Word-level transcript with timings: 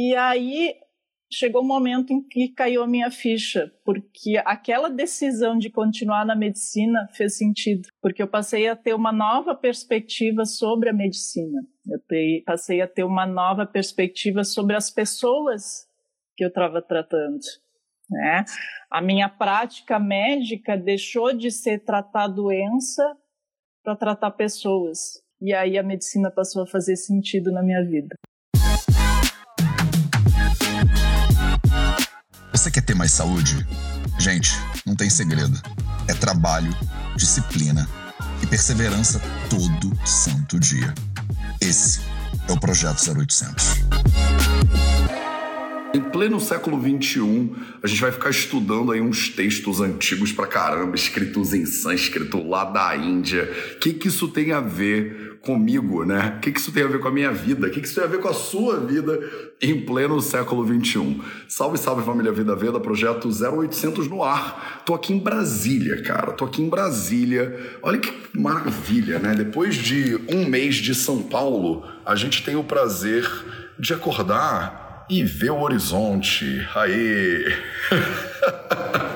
e 0.00 0.14
aí 0.14 0.76
chegou 1.28 1.60
um 1.60 1.66
momento 1.66 2.12
em 2.12 2.22
que 2.22 2.50
caiu 2.50 2.84
a 2.84 2.86
minha 2.86 3.10
ficha, 3.10 3.68
porque 3.84 4.40
aquela 4.44 4.88
decisão 4.88 5.58
de 5.58 5.70
continuar 5.70 6.24
na 6.24 6.36
medicina 6.36 7.08
fez 7.14 7.36
sentido, 7.36 7.88
porque 8.00 8.22
eu 8.22 8.28
passei 8.28 8.68
a 8.68 8.76
ter 8.76 8.94
uma 8.94 9.10
nova 9.10 9.56
perspectiva 9.56 10.44
sobre 10.44 10.88
a 10.88 10.92
medicina. 10.92 11.60
Eu 11.90 12.00
passei 12.46 12.80
a 12.80 12.86
ter 12.86 13.02
uma 13.02 13.26
nova 13.26 13.66
perspectiva 13.66 14.44
sobre 14.44 14.76
as 14.76 14.88
pessoas 14.88 15.84
que 16.36 16.44
eu 16.44 16.48
estava 16.48 16.80
tratando. 16.80 17.40
Né? 18.08 18.44
A 18.88 19.02
minha 19.02 19.28
prática 19.28 19.98
médica 19.98 20.76
deixou 20.76 21.36
de 21.36 21.50
ser 21.50 21.80
tratar 21.80 22.28
doença 22.28 23.02
para 23.82 23.96
tratar 23.96 24.30
pessoas. 24.30 25.20
E 25.40 25.52
aí 25.52 25.76
a 25.76 25.82
medicina 25.82 26.30
passou 26.30 26.62
a 26.62 26.68
fazer 26.68 26.94
sentido 26.94 27.50
na 27.50 27.64
minha 27.64 27.84
vida. 27.84 28.14
Você 32.68 32.72
quer 32.72 32.82
ter 32.82 32.94
mais 32.94 33.12
saúde? 33.12 33.66
Gente, 34.18 34.52
não 34.84 34.94
tem 34.94 35.08
segredo. 35.08 35.58
É 36.06 36.12
trabalho, 36.12 36.70
disciplina 37.16 37.88
e 38.42 38.46
perseverança 38.46 39.22
todo 39.48 39.90
santo 40.06 40.60
dia. 40.60 40.92
Esse 41.62 41.98
é 42.46 42.52
o 42.52 42.60
Projeto 42.60 43.00
0800. 43.10 43.64
Em 45.94 46.02
pleno 46.10 46.38
século 46.38 46.78
XXI, 46.78 47.52
a 47.82 47.86
gente 47.86 48.02
vai 48.02 48.12
ficar 48.12 48.28
estudando 48.28 48.92
aí 48.92 49.00
uns 49.00 49.30
textos 49.30 49.80
antigos 49.80 50.30
pra 50.30 50.46
caramba, 50.46 50.94
escritos 50.94 51.54
em 51.54 51.64
sânscrito 51.64 52.46
lá 52.46 52.66
da 52.66 52.94
Índia. 52.94 53.50
O 53.76 53.78
que, 53.78 53.94
que 53.94 54.08
isso 54.08 54.28
tem 54.28 54.52
a 54.52 54.60
ver 54.60 55.27
comigo, 55.40 56.04
né? 56.04 56.34
O 56.36 56.40
que, 56.40 56.50
isso 56.50 56.72
tem 56.72 56.82
a 56.82 56.86
ver 56.86 57.00
com 57.00 57.08
a 57.08 57.10
minha 57.10 57.32
vida? 57.32 57.66
O 57.66 57.70
que, 57.70 57.80
que 57.80 57.86
isso 57.86 57.94
tem 57.94 58.04
a 58.04 58.08
ver 58.08 58.20
com 58.20 58.28
a 58.28 58.34
sua 58.34 58.78
vida 58.80 59.18
em 59.60 59.80
pleno 59.84 60.20
século 60.20 60.66
XXI? 60.66 61.20
Salve, 61.48 61.78
salve 61.78 62.04
família 62.04 62.32
Vida 62.32 62.54
Veda, 62.54 62.78
projeto 62.78 63.28
0800 63.28 64.08
no 64.08 64.22
ar. 64.22 64.82
Tô 64.84 64.94
aqui 64.94 65.12
em 65.12 65.18
Brasília, 65.18 66.02
cara. 66.02 66.32
Tô 66.32 66.44
aqui 66.44 66.62
em 66.62 66.68
Brasília. 66.68 67.58
Olha 67.82 67.98
que 67.98 68.12
maravilha, 68.38 69.18
né? 69.18 69.34
Depois 69.34 69.74
de 69.74 70.20
um 70.28 70.44
mês 70.44 70.76
de 70.76 70.94
São 70.94 71.22
Paulo, 71.22 71.84
a 72.04 72.14
gente 72.14 72.44
tem 72.44 72.56
o 72.56 72.64
prazer 72.64 73.28
de 73.78 73.94
acordar 73.94 75.06
e 75.08 75.22
ver 75.22 75.50
o 75.50 75.60
horizonte. 75.60 76.66
Aê! 76.74 77.46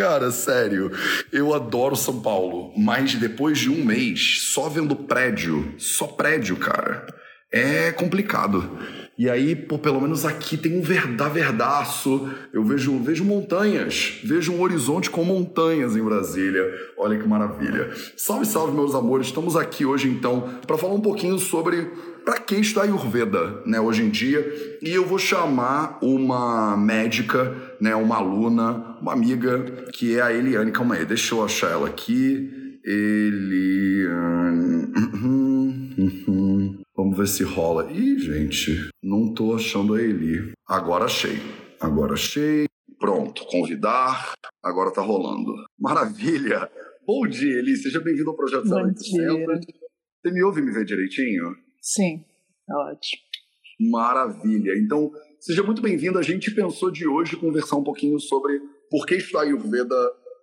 Cara, 0.00 0.30
sério, 0.30 0.90
eu 1.30 1.52
adoro 1.52 1.94
São 1.94 2.22
Paulo, 2.22 2.72
mas 2.74 3.14
depois 3.16 3.58
de 3.58 3.68
um 3.68 3.84
mês 3.84 4.40
só 4.44 4.66
vendo 4.66 4.96
prédio, 4.96 5.74
só 5.76 6.06
prédio, 6.06 6.56
cara, 6.56 7.06
é 7.52 7.92
complicado. 7.92 8.78
E 9.18 9.28
aí, 9.28 9.54
pô, 9.54 9.78
pelo 9.78 10.00
menos 10.00 10.24
aqui 10.24 10.56
tem 10.56 10.78
um 10.78 10.80
verdaço. 10.80 12.30
Eu 12.54 12.64
vejo, 12.64 12.98
vejo 13.00 13.22
montanhas, 13.22 14.18
vejo 14.24 14.50
um 14.50 14.62
horizonte 14.62 15.10
com 15.10 15.22
montanhas 15.22 15.94
em 15.94 16.02
Brasília. 16.02 16.64
Olha 16.96 17.18
que 17.18 17.28
maravilha. 17.28 17.90
Salve, 18.16 18.46
salve, 18.46 18.72
meus 18.74 18.94
amores. 18.94 19.26
Estamos 19.26 19.54
aqui 19.54 19.84
hoje 19.84 20.08
então 20.08 20.48
para 20.66 20.78
falar 20.78 20.94
um 20.94 21.02
pouquinho 21.02 21.38
sobre 21.38 21.86
para 22.30 22.38
quem 22.38 22.60
está 22.60 22.82
Ayurveda, 22.82 23.60
né, 23.66 23.80
hoje 23.80 24.04
em 24.04 24.08
dia. 24.08 24.40
E 24.80 24.90
eu 24.90 25.04
vou 25.04 25.18
chamar 25.18 25.98
uma 26.00 26.76
médica, 26.76 27.74
né, 27.80 27.92
uma 27.96 28.18
aluna, 28.18 28.96
uma 29.00 29.12
amiga, 29.12 29.88
que 29.92 30.16
é 30.16 30.22
a 30.22 30.32
Eliane. 30.32 30.70
Calma 30.70 30.94
aí, 30.94 31.04
deixa 31.04 31.34
eu 31.34 31.44
achar 31.44 31.72
ela 31.72 31.88
aqui. 31.88 32.78
Eliane. 32.84 34.92
Vamos 36.96 37.18
ver 37.18 37.26
se 37.26 37.42
rola. 37.42 37.90
Ih, 37.90 38.16
gente, 38.20 38.88
não 39.02 39.34
tô 39.34 39.56
achando 39.56 39.94
a 39.94 40.00
Eli. 40.00 40.52
Agora 40.68 41.06
achei. 41.06 41.36
Agora 41.80 42.12
achei. 42.12 42.66
Pronto, 43.00 43.44
convidar. 43.46 44.34
Agora 44.62 44.92
tá 44.92 45.02
rolando. 45.02 45.52
Maravilha! 45.76 46.70
Bom 47.04 47.26
dia, 47.26 47.58
Eli. 47.58 47.76
Seja 47.76 47.98
bem-vindo 47.98 48.30
ao 48.30 48.36
Projeto 48.36 48.72
0800. 48.72 49.66
Você 50.22 50.32
me 50.32 50.44
ouve 50.44 50.62
me 50.62 50.70
ver 50.70 50.84
direitinho? 50.84 51.56
Sim, 51.82 52.22
ótimo. 52.72 53.22
Maravilha. 53.90 54.72
Então, 54.78 55.10
seja 55.38 55.62
muito 55.62 55.80
bem-vindo. 55.80 56.18
A 56.18 56.22
gente 56.22 56.50
pensou 56.54 56.90
de 56.90 57.08
hoje 57.08 57.36
conversar 57.36 57.76
um 57.76 57.84
pouquinho 57.84 58.18
sobre 58.20 58.60
por 58.90 59.06
que 59.06 59.14
estudar 59.14 59.42
Ayurveda 59.42 59.94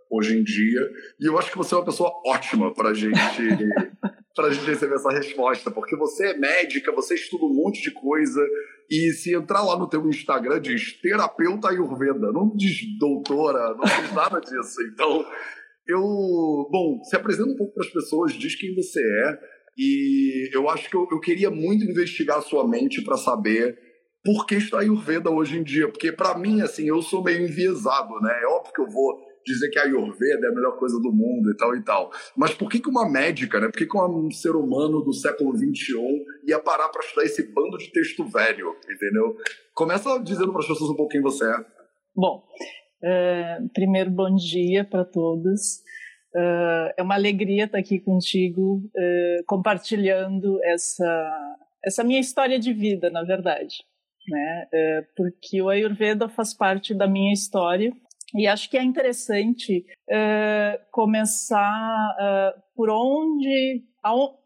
hoje 0.09 0.37
em 0.37 0.43
dia. 0.43 0.81
E 1.19 1.27
eu 1.27 1.37
acho 1.37 1.51
que 1.51 1.57
você 1.57 1.75
é 1.75 1.77
uma 1.77 1.85
pessoa 1.85 2.11
ótima 2.25 2.73
para 2.73 2.93
gente, 2.93 3.13
a 4.39 4.49
gente 4.49 4.65
receber 4.65 4.95
essa 4.95 5.11
resposta, 5.11 5.69
porque 5.69 5.95
você 5.95 6.27
é 6.27 6.37
médica, 6.37 6.91
você 6.91 7.15
estuda 7.15 7.45
um 7.45 7.53
monte 7.53 7.81
de 7.81 7.91
coisa. 7.91 8.43
E 8.89 9.11
se 9.11 9.35
entrar 9.35 9.61
lá 9.63 9.77
no 9.77 9.87
teu 9.87 10.07
Instagram, 10.07 10.61
diz 10.61 10.99
terapeuta 11.01 11.69
Ayurveda, 11.69 12.31
não 12.31 12.55
diz 12.55 12.77
doutora, 12.97 13.75
não 13.75 13.83
diz 13.83 14.13
nada 14.13 14.39
disso. 14.39 14.81
Então, 14.93 15.25
eu. 15.87 16.01
Bom, 16.71 17.03
se 17.03 17.15
apresenta 17.15 17.51
um 17.51 17.55
pouco 17.55 17.73
para 17.73 17.85
as 17.85 17.91
pessoas, 17.91 18.33
diz 18.33 18.55
quem 18.55 18.73
você 18.73 18.99
é 18.99 19.56
e 19.77 20.49
eu 20.53 20.69
acho 20.69 20.89
que 20.89 20.95
eu, 20.95 21.07
eu 21.11 21.19
queria 21.19 21.51
muito 21.51 21.85
investigar 21.85 22.39
a 22.39 22.41
sua 22.41 22.67
mente 22.67 23.01
para 23.03 23.17
saber 23.17 23.77
por 24.23 24.45
que 24.45 24.55
está 24.55 24.79
Ayurveda 24.79 25.29
hoje 25.29 25.57
em 25.57 25.63
dia. 25.63 25.87
Porque, 25.87 26.11
para 26.11 26.37
mim, 26.37 26.61
assim, 26.61 26.87
eu 26.87 27.01
sou 27.01 27.23
meio 27.23 27.43
enviesado, 27.43 28.19
né? 28.19 28.39
É 28.43 28.47
óbvio 28.47 28.73
que 28.73 28.81
eu 28.81 28.89
vou 28.89 29.17
dizer 29.45 29.69
que 29.69 29.79
a 29.79 29.83
Ayurveda 29.83 30.47
é 30.47 30.49
a 30.49 30.53
melhor 30.53 30.77
coisa 30.77 30.99
do 30.99 31.13
mundo 31.13 31.49
e 31.49 31.55
tal 31.55 31.75
e 31.75 31.81
tal. 31.81 32.11
Mas 32.35 32.53
por 32.53 32.69
que, 32.69 32.79
que 32.79 32.89
uma 32.89 33.09
médica, 33.09 33.59
né? 33.59 33.67
Por 33.67 33.77
que, 33.77 33.85
que 33.85 33.97
um 33.97 34.29
ser 34.29 34.55
humano 34.55 35.01
do 35.01 35.13
século 35.13 35.55
XXI 35.55 36.25
ia 36.45 36.59
parar 36.59 36.89
para 36.89 37.01
estudar 37.01 37.25
esse 37.25 37.43
bando 37.53 37.77
de 37.77 37.89
texto 37.91 38.25
velho, 38.25 38.75
entendeu? 38.91 39.37
Começa 39.73 40.17
dizendo 40.19 40.51
para 40.51 40.61
as 40.61 40.67
pessoas 40.67 40.89
um 40.89 40.95
pouquinho 40.95 41.23
você 41.23 41.45
é. 41.45 41.65
Bom, 42.13 42.43
é, 43.01 43.59
primeiro, 43.73 44.09
bom 44.11 44.35
dia 44.35 44.83
para 44.83 45.05
todos. 45.05 45.81
Uh, 46.35 46.93
é 46.97 47.01
uma 47.01 47.15
alegria 47.15 47.65
estar 47.65 47.77
aqui 47.77 47.99
contigo, 47.99 48.83
uh, 48.95 49.43
compartilhando 49.45 50.59
essa, 50.63 51.55
essa 51.83 52.03
minha 52.03 52.19
história 52.19 52.59
de 52.59 52.73
vida, 52.73 53.09
na 53.09 53.23
verdade. 53.23 53.77
Né? 54.29 54.67
Uh, 54.73 55.05
porque 55.15 55.61
o 55.61 55.69
Ayurveda 55.69 56.27
faz 56.27 56.53
parte 56.53 56.93
da 56.93 57.07
minha 57.07 57.33
história 57.33 57.91
e 58.35 58.45
acho 58.45 58.69
que 58.69 58.77
é 58.77 58.83
interessante 58.83 59.85
começar 60.91 62.53
por 62.75 62.89
onde, 62.89 63.85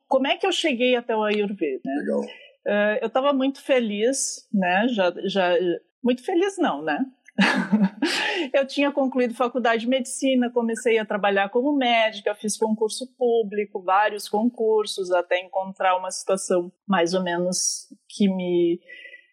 como 0.08 0.28
é 0.28 0.38
que 0.38 0.46
eu 0.46 0.52
cheguei 0.52 0.96
até 0.96 1.16
o 1.16 1.24
Ayurveda. 1.24 1.81
Né? 1.84 1.96
Legal. 1.97 2.97
eu 3.02 3.08
estava 3.08 3.34
muito 3.34 3.59
feliz, 3.59 4.47
né? 4.53 4.88
Já, 4.88 5.12
já, 5.25 5.58
muito 6.03 6.24
feliz 6.24 6.59
não, 6.59 6.84
né? 6.84 7.03
eu 8.53 8.68
tinha 8.68 8.92
concluído 8.92 9.34
faculdade 9.34 9.81
de 9.81 9.88
medicina, 9.88 10.52
comecei 10.52 10.97
a 10.97 11.06
trabalhar 11.06 11.50
como 11.50 11.75
médica, 11.75 12.36
fiz 12.36 12.58
concurso 12.58 13.08
público, 13.18 13.81
vários 13.81 14.28
concursos, 14.28 15.12
até 15.12 15.40
encontrar 15.40 15.97
uma 15.97 16.12
situação 16.12 16.72
mais 16.88 17.14
ou 17.14 17.24
menos 17.24 17.88
que 18.09 18.28
me, 18.28 18.80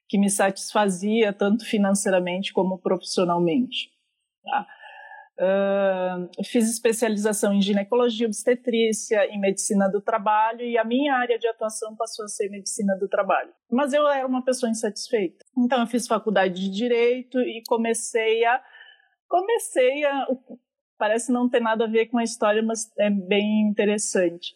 que 0.08 0.18
me 0.18 0.30
satisfazia, 0.30 1.32
tanto 1.32 1.64
financeiramente 1.64 2.52
como 2.52 2.78
profissionalmente. 2.78 3.90
Tá? 4.44 4.66
Fiz 6.44 6.68
especialização 6.68 7.52
em 7.52 7.62
ginecologia 7.62 8.26
obstetrícia, 8.26 9.24
em 9.26 9.38
medicina 9.38 9.88
do 9.88 10.00
trabalho 10.00 10.62
e 10.62 10.76
a 10.76 10.84
minha 10.84 11.14
área 11.14 11.38
de 11.38 11.46
atuação 11.46 11.94
passou 11.94 12.24
a 12.24 12.28
ser 12.28 12.48
medicina 12.48 12.96
do 12.96 13.08
trabalho. 13.08 13.52
Mas 13.70 13.92
eu 13.92 14.06
era 14.08 14.26
uma 14.26 14.44
pessoa 14.44 14.70
insatisfeita. 14.70 15.44
Então 15.56 15.80
eu 15.80 15.86
fiz 15.86 16.06
faculdade 16.06 16.54
de 16.54 16.70
direito 16.70 17.38
e 17.38 17.62
comecei 17.68 18.44
a 18.44 18.60
comecei 19.28 20.04
a 20.04 20.26
parece 20.98 21.30
não 21.30 21.48
ter 21.48 21.60
nada 21.60 21.84
a 21.84 21.88
ver 21.88 22.06
com 22.06 22.18
a 22.18 22.24
história, 22.24 22.62
mas 22.62 22.90
é 22.98 23.08
bem 23.08 23.68
interessante. 23.70 24.52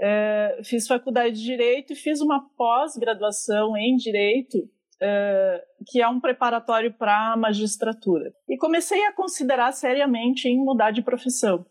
É, 0.00 0.60
fiz 0.64 0.86
faculdade 0.86 1.36
de 1.36 1.44
direito 1.44 1.92
e 1.92 1.96
fiz 1.96 2.20
uma 2.20 2.48
pós-graduação 2.56 3.76
em 3.76 3.94
direito 3.96 4.58
uh, 5.02 5.84
que 5.86 6.00
é 6.00 6.08
um 6.08 6.20
preparatório 6.20 6.92
para 6.92 7.32
a 7.32 7.36
magistratura. 7.36 8.32
E 8.48 8.56
comecei 8.56 9.04
a 9.06 9.12
considerar 9.12 9.72
seriamente 9.72 10.48
em 10.48 10.56
mudar 10.56 10.92
de 10.92 11.02
profissão, 11.02 11.66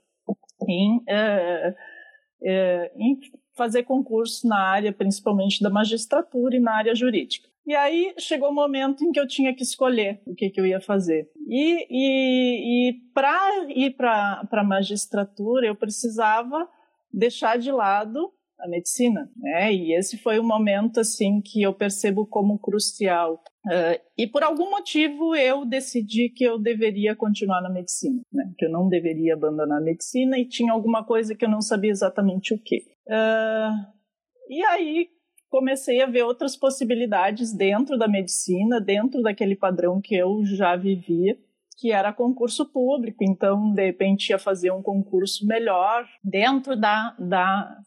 em, 0.68 0.98
uh, 0.98 1.72
uh, 1.72 2.92
em 2.98 3.20
fazer 3.56 3.84
concurso 3.84 4.48
na 4.48 4.60
área, 4.60 4.92
principalmente 4.92 5.64
da 5.64 5.70
magistratura 5.70 6.56
e 6.56 6.60
na 6.60 6.76
área 6.76 6.94
jurídica. 6.94 7.50
E 7.66 7.76
aí 7.76 8.14
chegou 8.18 8.50
o 8.50 8.54
momento 8.54 9.04
em 9.04 9.12
que 9.12 9.20
eu 9.20 9.28
tinha 9.28 9.54
que 9.54 9.62
escolher 9.62 10.22
o 10.26 10.34
que, 10.34 10.50
que 10.50 10.60
eu 10.60 10.66
ia 10.66 10.82
fazer. 10.82 11.30
E, 11.48 11.88
e, 11.90 12.90
e 12.90 12.94
para 13.14 13.66
ir 13.70 13.92
para 13.96 14.48
a 14.52 14.64
magistratura, 14.64 15.68
eu 15.68 15.76
precisava 15.76 16.68
deixar 17.14 17.60
de 17.60 17.72
lado 17.72 18.34
a 18.62 18.68
medicina, 18.68 19.30
né? 19.36 19.74
E 19.74 19.94
esse 19.94 20.18
foi 20.18 20.40
o 20.40 20.44
momento 20.44 21.00
assim 21.00 21.42
que 21.42 21.62
eu 21.62 21.74
percebo 21.74 22.26
como 22.26 22.60
crucial. 22.60 23.42
Uh, 23.66 24.00
e 24.18 24.28
por 24.28 24.44
algum 24.44 24.70
motivo 24.70 25.36
eu 25.36 25.66
decidi 25.66 26.30
que 26.30 26.44
eu 26.44 26.58
deveria 26.58 27.16
continuar 27.16 27.62
na 27.62 27.70
medicina, 27.70 28.22
né? 28.32 28.52
Que 28.58 28.66
eu 28.66 28.72
não 28.72 28.88
deveria 28.88 29.34
abandonar 29.34 29.80
a 29.80 29.84
medicina 29.84 30.38
e 30.38 30.48
tinha 30.48 30.72
alguma 30.72 31.04
coisa 31.04 31.36
que 31.36 31.46
eu 31.46 31.50
não 31.50 31.62
sabia 31.62 31.92
exatamente 31.92 32.54
o 32.54 32.60
que. 32.60 32.78
Uh, 33.08 34.02
e 34.50 34.64
aí 34.64 35.08
comecei 35.50 36.02
a 36.02 36.06
ver 36.06 36.24
outras 36.24 36.56
possibilidades 36.56 37.54
dentro 37.54 37.98
da 37.98 38.08
medicina, 38.08 38.80
dentro 38.80 39.22
daquele 39.22 39.56
padrão 39.56 40.00
que 40.02 40.16
eu 40.16 40.46
já 40.46 40.78
vivia, 40.78 41.38
que 41.78 41.92
era 41.92 42.14
concurso 42.14 42.66
público. 42.72 43.24
Então, 43.24 43.74
de 43.74 43.86
repente, 43.86 44.30
ia 44.30 44.40
fazer 44.40 44.72
um 44.72 44.82
concurso 44.82 45.46
melhor 45.46 46.08
dentro 46.24 46.80
da, 46.80 47.16
da, 47.20 47.78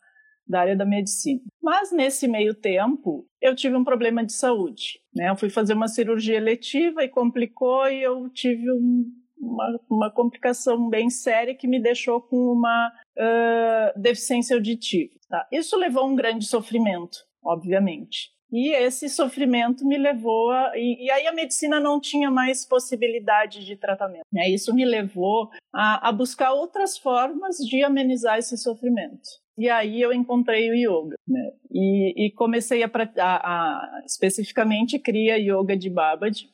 da 0.46 0.60
área 0.60 0.76
da 0.76 0.84
medicina. 0.84 1.40
Mas, 1.62 1.90
nesse 1.92 2.28
meio 2.28 2.54
tempo, 2.54 3.26
eu 3.40 3.54
tive 3.54 3.76
um 3.76 3.84
problema 3.84 4.24
de 4.24 4.32
saúde. 4.32 5.00
Né? 5.14 5.30
Eu 5.30 5.36
fui 5.36 5.50
fazer 5.50 5.74
uma 5.74 5.88
cirurgia 5.88 6.36
eletiva 6.36 7.02
e 7.02 7.08
complicou, 7.08 7.88
e 7.88 8.02
eu 8.02 8.28
tive 8.30 8.70
um, 8.70 9.04
uma, 9.38 9.80
uma 9.90 10.10
complicação 10.10 10.88
bem 10.88 11.08
séria 11.10 11.54
que 11.54 11.66
me 11.66 11.80
deixou 11.80 12.20
com 12.20 12.36
uma 12.36 12.92
uh, 13.18 14.00
deficiência 14.00 14.56
auditiva. 14.56 15.14
Tá? 15.28 15.46
Isso 15.50 15.76
levou 15.76 16.02
a 16.02 16.06
um 16.06 16.16
grande 16.16 16.46
sofrimento 16.46 17.18
obviamente. 17.44 18.32
E 18.50 18.72
esse 18.72 19.08
sofrimento 19.08 19.84
me 19.84 19.98
levou 19.98 20.50
a. 20.50 20.72
E, 20.76 21.06
e, 21.06 21.10
aí 21.10 21.26
a 21.26 21.32
medicina 21.32 21.80
não 21.80 22.00
tinha 22.00 22.30
mais 22.30 22.64
possibilidade 22.64 23.64
de 23.64 23.76
tratamento. 23.76 24.24
Né? 24.32 24.48
Isso 24.48 24.72
me 24.72 24.84
levou 24.84 25.50
a, 25.72 26.08
a 26.08 26.12
buscar 26.12 26.52
outras 26.52 26.96
formas 26.96 27.56
de 27.56 27.82
amenizar 27.82 28.38
esse 28.38 28.56
sofrimento. 28.56 29.28
E 29.56 29.68
aí 29.68 30.00
eu 30.00 30.12
encontrei 30.12 30.70
o 30.70 30.74
yoga. 30.74 31.16
Né? 31.26 31.50
E, 31.70 32.26
e, 32.26 32.30
comecei 32.32 32.82
a, 32.82 32.90
a, 33.18 33.36
a. 33.36 34.02
Especificamente, 34.04 34.98
cria 34.98 35.36
yoga 35.38 35.76
de 35.76 35.88
Babaji. 35.88 36.48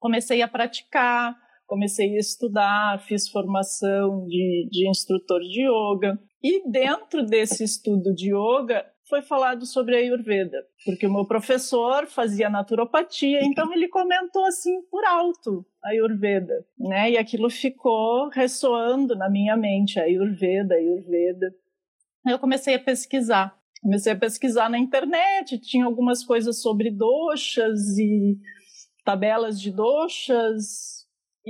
Comecei 0.00 0.42
a 0.42 0.48
praticar, 0.48 1.36
comecei 1.66 2.14
a 2.16 2.18
estudar, 2.18 3.00
fiz 3.00 3.28
formação 3.28 4.26
de, 4.26 4.68
de 4.70 4.88
instrutor 4.88 5.40
de 5.40 5.62
yoga. 5.62 6.18
E 6.42 6.68
dentro 6.70 7.24
desse 7.24 7.64
estudo 7.64 8.14
de 8.14 8.32
yoga, 8.32 8.84
foi 9.08 9.22
falado 9.22 9.64
sobre 9.64 9.96
a 9.96 9.98
Ayurveda, 9.98 10.58
porque 10.84 11.06
o 11.06 11.12
meu 11.12 11.24
professor 11.24 12.06
fazia 12.06 12.50
naturopatia, 12.50 13.40
então 13.42 13.72
ele 13.72 13.88
comentou 13.88 14.44
assim 14.44 14.82
por 14.90 15.02
alto 15.04 15.64
a 15.82 15.90
Ayurveda, 15.90 16.64
né? 16.78 17.12
E 17.12 17.16
aquilo 17.16 17.48
ficou 17.48 18.28
ressoando 18.28 19.16
na 19.16 19.30
minha 19.30 19.56
mente, 19.56 19.98
a 19.98 20.04
Ayurveda, 20.04 20.74
a 20.74 20.78
Ayurveda. 20.78 21.54
Eu 22.30 22.38
comecei 22.38 22.74
a 22.74 22.78
pesquisar. 22.78 23.56
Comecei 23.80 24.12
a 24.12 24.16
pesquisar 24.16 24.68
na 24.68 24.78
internet, 24.78 25.58
tinha 25.58 25.84
algumas 25.84 26.24
coisas 26.24 26.60
sobre 26.60 26.90
doxas 26.90 27.96
e 27.96 28.36
tabelas 29.04 29.60
de 29.60 29.70
doxas, 29.70 30.98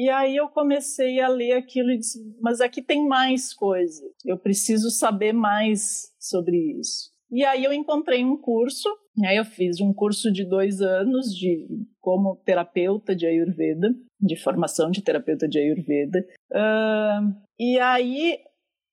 e 0.01 0.09
aí 0.11 0.37
eu 0.37 0.49
comecei 0.49 1.21
a 1.21 1.27
ler 1.27 1.55
aquilo 1.55 1.91
e 1.91 1.99
disse, 1.99 2.21
mas 2.41 2.61
aqui 2.61 2.81
tem 2.81 3.05
mais 3.09 3.53
coisa. 3.53 4.01
Eu 4.25 4.39
preciso 4.39 4.91
saber 4.91 5.33
mais 5.33 6.13
sobre 6.21 6.57
isso. 6.79 7.11
E 7.33 7.45
aí 7.45 7.65
eu 7.65 7.73
encontrei 7.73 8.25
um 8.25 8.37
curso, 8.37 8.89
aí 9.27 9.37
eu 9.37 9.45
fiz 9.45 9.81
um 9.81 9.93
curso 9.93 10.33
de 10.33 10.45
dois 10.45 10.81
anos 10.81 11.35
de 11.35 11.67
como 12.01 12.37
terapeuta 12.45 13.13
de 13.13 13.27
Ayurveda, 13.27 13.93
de 14.21 14.37
formação 14.37 14.89
de 14.89 15.03
terapeuta 15.03 15.49
de 15.49 15.59
Ayurveda. 15.59 16.25
Uh, 16.53 17.35
e 17.59 17.77
aí 17.81 18.39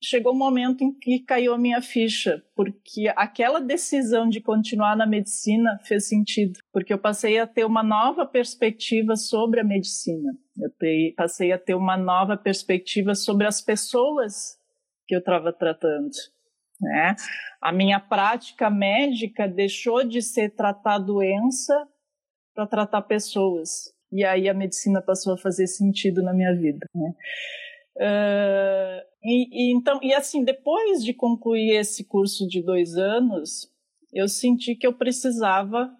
chegou 0.05 0.33
um 0.33 0.37
momento 0.37 0.83
em 0.83 0.93
que 0.93 1.19
caiu 1.19 1.53
a 1.53 1.57
minha 1.57 1.81
ficha, 1.81 2.43
porque 2.55 3.11
aquela 3.15 3.59
decisão 3.59 4.29
de 4.29 4.39
continuar 4.39 4.95
na 4.95 5.05
medicina 5.05 5.79
fez 5.83 6.07
sentido, 6.07 6.59
porque 6.71 6.93
eu 6.93 6.99
passei 6.99 7.39
a 7.39 7.47
ter 7.47 7.65
uma 7.65 7.83
nova 7.83 8.25
perspectiva 8.25 9.15
sobre 9.15 9.59
a 9.59 9.63
medicina. 9.63 10.31
Eu 10.57 10.71
passei 11.15 11.51
a 11.51 11.57
ter 11.57 11.73
uma 11.73 11.97
nova 11.97 12.37
perspectiva 12.37 13.15
sobre 13.15 13.45
as 13.47 13.61
pessoas 13.61 14.57
que 15.07 15.15
eu 15.15 15.19
estava 15.19 15.51
tratando. 15.51 16.11
Né? 16.79 17.15
A 17.61 17.71
minha 17.71 17.99
prática 17.99 18.69
médica 18.69 19.47
deixou 19.47 20.03
de 20.03 20.21
ser 20.21 20.51
tratar 20.51 20.99
doença 20.99 21.87
para 22.53 22.67
tratar 22.67 23.01
pessoas. 23.01 23.93
E 24.11 24.23
aí 24.23 24.47
a 24.47 24.53
medicina 24.53 25.01
passou 25.01 25.33
a 25.33 25.37
fazer 25.37 25.67
sentido 25.67 26.21
na 26.21 26.33
minha 26.33 26.55
vida. 26.55 26.85
Né? 26.93 27.13
Uh, 27.97 29.14
e, 29.25 29.47
e, 29.51 29.73
então, 29.73 29.99
e 30.03 30.13
assim, 30.13 30.43
depois 30.43 31.03
de 31.03 31.13
concluir 31.13 31.71
esse 31.71 32.03
curso 32.03 32.47
de 32.47 32.61
dois 32.61 32.95
anos, 32.95 33.67
eu 34.13 34.27
senti 34.27 34.75
que 34.75 34.85
eu 34.85 34.93
precisava 34.93 35.91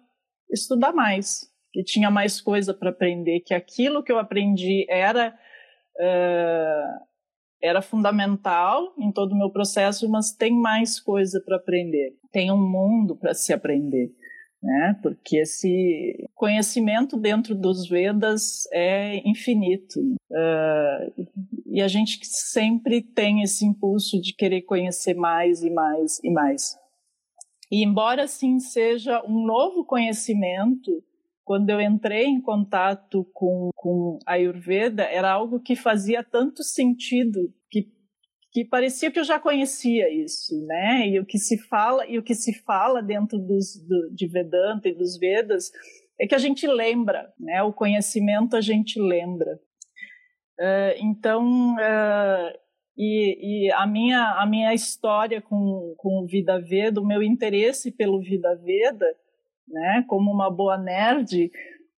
estudar 0.50 0.92
mais, 0.92 1.50
que 1.72 1.82
tinha 1.82 2.10
mais 2.10 2.40
coisa 2.40 2.72
para 2.72 2.90
aprender, 2.90 3.40
que 3.40 3.52
aquilo 3.52 4.02
que 4.02 4.12
eu 4.12 4.18
aprendi 4.18 4.86
era 4.88 5.36
uh, 5.98 7.06
era 7.60 7.82
fundamental 7.82 8.94
em 8.98 9.10
todo 9.10 9.32
o 9.32 9.38
meu 9.38 9.50
processo, 9.50 10.08
mas 10.08 10.32
tem 10.32 10.52
mais 10.52 11.00
coisa 11.00 11.42
para 11.44 11.56
aprender, 11.56 12.14
tem 12.30 12.52
um 12.52 12.70
mundo 12.70 13.16
para 13.16 13.34
se 13.34 13.52
aprender. 13.52 14.10
Né? 14.62 14.98
Porque 15.02 15.38
esse 15.38 16.28
conhecimento 16.34 17.16
dentro 17.16 17.54
dos 17.54 17.88
Vedas 17.88 18.66
é 18.72 19.16
infinito 19.28 20.00
uh, 20.00 21.26
e 21.66 21.80
a 21.80 21.88
gente 21.88 22.18
sempre 22.26 23.02
tem 23.02 23.42
esse 23.42 23.64
impulso 23.64 24.20
de 24.20 24.34
querer 24.34 24.62
conhecer 24.62 25.14
mais 25.14 25.62
e 25.62 25.70
mais 25.70 26.18
e 26.24 26.30
mais. 26.30 26.76
E 27.70 27.84
embora 27.84 28.24
assim 28.24 28.58
seja 28.58 29.22
um 29.24 29.44
novo 29.44 29.84
conhecimento, 29.84 30.90
quando 31.44 31.70
eu 31.70 31.80
entrei 31.80 32.24
em 32.24 32.40
contato 32.40 33.24
com, 33.32 33.70
com 33.74 34.18
a 34.26 34.32
Ayurveda, 34.32 35.04
era 35.04 35.30
algo 35.30 35.60
que 35.60 35.76
fazia 35.76 36.24
tanto 36.24 36.64
sentido 36.64 37.52
que, 38.56 38.64
parecia 38.64 39.10
que 39.10 39.20
eu 39.20 39.24
já 39.24 39.38
conhecia 39.38 40.10
isso, 40.10 40.64
né? 40.64 41.06
E 41.08 41.20
o 41.20 41.26
que 41.26 41.36
se 41.36 41.58
fala 41.58 42.06
e 42.06 42.18
o 42.18 42.22
que 42.22 42.34
se 42.34 42.54
fala 42.62 43.02
dentro 43.02 43.38
dos, 43.38 43.76
do, 43.86 44.10
de 44.14 44.26
Vedanta 44.26 44.88
e 44.88 44.94
dos 44.94 45.18
Vedas 45.18 45.70
é 46.18 46.26
que 46.26 46.34
a 46.34 46.38
gente 46.38 46.66
lembra, 46.66 47.30
né? 47.38 47.62
O 47.62 47.70
conhecimento 47.70 48.56
a 48.56 48.62
gente 48.62 48.98
lembra. 48.98 49.60
Uh, 50.58 50.96
então, 51.02 51.74
uh, 51.74 52.58
e, 52.96 53.66
e, 53.66 53.72
a 53.72 53.86
minha 53.86 54.40
a 54.40 54.46
minha 54.46 54.72
história 54.72 55.42
com 55.42 55.94
com 55.98 56.22
o 56.22 56.26
Vida 56.26 56.58
Veda, 56.58 56.98
o 56.98 57.06
meu 57.06 57.22
interesse 57.22 57.92
pelo 57.92 58.22
Vida 58.22 58.56
Veda 58.56 59.06
né, 59.68 60.04
como 60.06 60.30
uma 60.30 60.50
boa 60.50 60.78
nerd, 60.78 61.50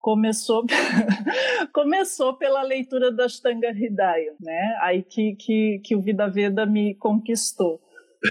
começou 0.06 0.64
começou 1.74 2.36
pela 2.36 2.62
leitura 2.62 3.10
da 3.10 3.24
Ashtanga 3.24 3.70
Hridaya, 3.70 4.36
né? 4.38 4.78
Aí 4.80 5.02
que, 5.02 5.34
que, 5.34 5.80
que 5.82 5.96
o 5.96 6.00
Vida 6.00 6.28
Veda 6.28 6.64
me 6.64 6.94
conquistou, 6.94 7.82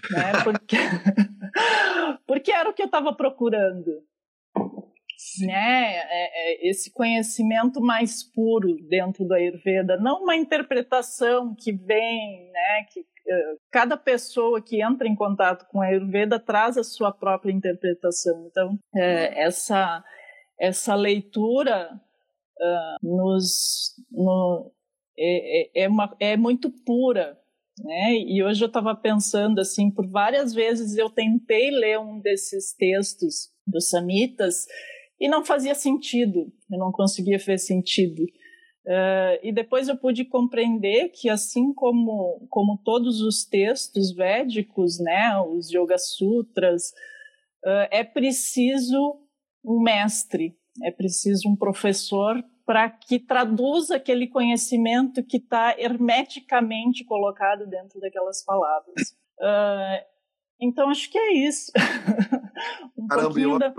né? 0.10 0.32
Porque 0.42 0.78
porque 2.26 2.50
era 2.50 2.70
o 2.70 2.74
que 2.74 2.82
eu 2.82 2.86
estava 2.86 3.14
procurando, 3.14 3.92
né? 5.46 5.98
É, 5.98 6.64
é 6.64 6.70
esse 6.70 6.94
conhecimento 6.94 7.82
mais 7.82 8.24
puro 8.24 8.78
dentro 8.88 9.26
do 9.26 9.34
Ayurveda, 9.34 9.98
não 9.98 10.24
uma 10.24 10.38
interpretação 10.38 11.54
que 11.60 11.74
vem, 11.74 12.52
né? 12.54 12.86
Que 12.90 13.06
cada 13.70 13.98
pessoa 13.98 14.62
que 14.62 14.82
entra 14.82 15.10
em 15.10 15.16
contato 15.16 15.66
com 15.68 15.82
a 15.82 15.88
Ayurveda 15.88 16.40
traz 16.40 16.78
a 16.78 16.84
sua 16.86 17.12
própria 17.12 17.52
interpretação. 17.52 18.48
Então, 18.50 18.80
é, 18.96 19.44
essa, 19.44 20.04
essa 20.60 20.96
leitura 20.96 21.90
uh, 22.60 23.08
nos, 23.08 23.94
no, 24.12 24.72
é, 25.18 25.82
é, 25.82 25.84
é, 25.84 25.88
uma, 25.88 26.16
é 26.20 26.38
muito 26.38 26.70
pura. 26.70 27.38
Né? 27.84 28.16
E 28.20 28.42
hoje 28.44 28.64
eu 28.64 28.68
estava 28.68 28.96
pensando 28.96 29.60
assim, 29.60 29.92
por 29.92 30.08
várias 30.10 30.54
vezes 30.54 30.98
eu 30.98 31.10
tentei 31.10 31.72
ler 31.72 32.00
um 32.00 32.20
desses 32.20 32.74
textos 32.74 33.52
dos 33.68 33.90
Samitas 33.90 34.66
e 35.20 35.28
não 35.28 35.44
fazia 35.44 35.76
sentido, 35.76 36.52
eu 36.72 36.78
não 36.78 36.92
conseguia 36.92 37.40
fazer 37.40 37.58
sentido. 37.58 38.24
Uh, 38.86 39.42
e 39.42 39.52
depois 39.52 39.88
eu 39.88 39.98
pude 39.98 40.24
compreender 40.26 41.10
que, 41.10 41.28
assim 41.28 41.74
como, 41.74 42.46
como 42.50 42.78
todos 42.84 43.20
os 43.20 43.44
textos 43.44 44.14
védicos, 44.14 45.00
né, 45.00 45.40
os 45.40 45.72
Yoga 45.72 45.98
Sutras, 45.98 46.92
uh, 47.66 47.88
é 47.90 48.04
preciso 48.04 49.25
um 49.66 49.82
mestre, 49.82 50.56
é 50.84 50.92
preciso 50.92 51.50
um 51.50 51.56
professor 51.56 52.44
para 52.66 52.90
que 52.90 53.20
traduza 53.20 53.96
aquele 53.96 54.28
conhecimento 54.28 55.24
que 55.24 55.38
está 55.38 55.76
hermeticamente 55.78 57.06
colocado 57.06 57.68
dentro 57.68 58.00
daquelas 58.00 58.44
palavras. 58.44 59.12
Uh, 59.40 60.06
então, 60.60 60.90
acho 60.90 61.12
que 61.12 61.18
é 61.18 61.34
isso. 61.34 61.72
um 62.98 63.08
Caramba, 63.08 63.28
pouquinho 63.28 63.60
da 63.60 63.74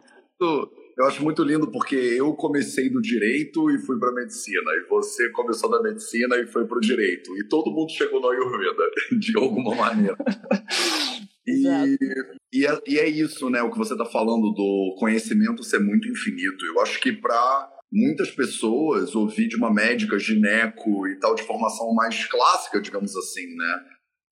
eu 0.96 1.04
acho 1.04 1.22
muito 1.22 1.42
lindo 1.42 1.70
porque 1.70 1.94
eu 1.94 2.32
comecei 2.34 2.88
do 2.88 3.02
direito 3.02 3.70
e 3.70 3.78
fui 3.78 3.98
para 3.98 4.12
medicina, 4.12 4.70
e 4.82 4.88
você 4.88 5.30
começou 5.30 5.70
da 5.70 5.82
medicina 5.82 6.36
e 6.36 6.46
foi 6.46 6.66
para 6.66 6.78
o 6.78 6.80
direito, 6.80 7.36
e 7.36 7.46
todo 7.48 7.70
mundo 7.70 7.90
chegou 7.92 8.18
no 8.20 8.30
Ayurveda, 8.30 8.90
de 9.18 9.36
alguma 9.38 9.74
maneira. 9.74 10.16
E, 11.46 12.60
e, 12.60 12.66
é, 12.66 12.80
e 12.86 12.98
é 12.98 13.08
isso, 13.08 13.48
né? 13.48 13.62
O 13.62 13.70
que 13.70 13.78
você 13.78 13.94
está 13.94 14.04
falando 14.04 14.52
do 14.52 14.96
conhecimento 14.98 15.62
ser 15.62 15.78
muito 15.78 16.08
infinito. 16.08 16.64
Eu 16.66 16.80
acho 16.80 17.00
que 17.00 17.12
para 17.12 17.70
muitas 17.92 18.30
pessoas 18.30 19.14
ouvir 19.14 19.48
de 19.48 19.56
uma 19.56 19.72
médica, 19.72 20.18
gineco 20.18 21.06
e 21.06 21.18
tal, 21.18 21.34
de 21.34 21.42
formação 21.42 21.92
mais 21.94 22.26
clássica, 22.26 22.80
digamos 22.80 23.16
assim, 23.16 23.46
né? 23.54 23.84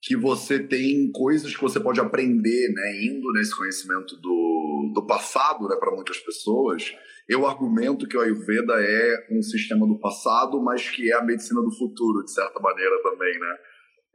Que 0.02 0.16
você 0.16 0.59
tem 0.59 1.11
coisas 1.12 1.54
que 1.54 1.62
você 1.62 1.80
pode 1.80 2.00
aprender, 2.00 2.73
né? 2.73 3.04
Indo 3.04 3.33
nesse 3.33 3.56
conhecimento 3.56 4.16
do, 4.16 4.92
do 4.92 5.06
passado 5.06 5.68
né, 5.68 5.76
para 5.76 5.94
muitas 5.94 6.18
pessoas, 6.18 6.92
eu 7.28 7.47
argumento 7.47 8.06
que 8.06 8.16
o 8.16 8.21
Ayurveda 8.21 8.75
é 8.76 9.26
um 9.30 9.40
sistema 9.40 9.87
do 9.87 9.99
passado, 9.99 10.61
mas 10.62 10.90
que 10.90 11.11
é 11.11 11.16
a 11.16 11.25
medicina 11.25 11.62
do 11.62 11.75
futuro, 11.75 12.23
de 12.23 12.33
certa 12.33 12.61
maneira 12.61 13.02
também, 13.02 13.38
né? 13.38 13.56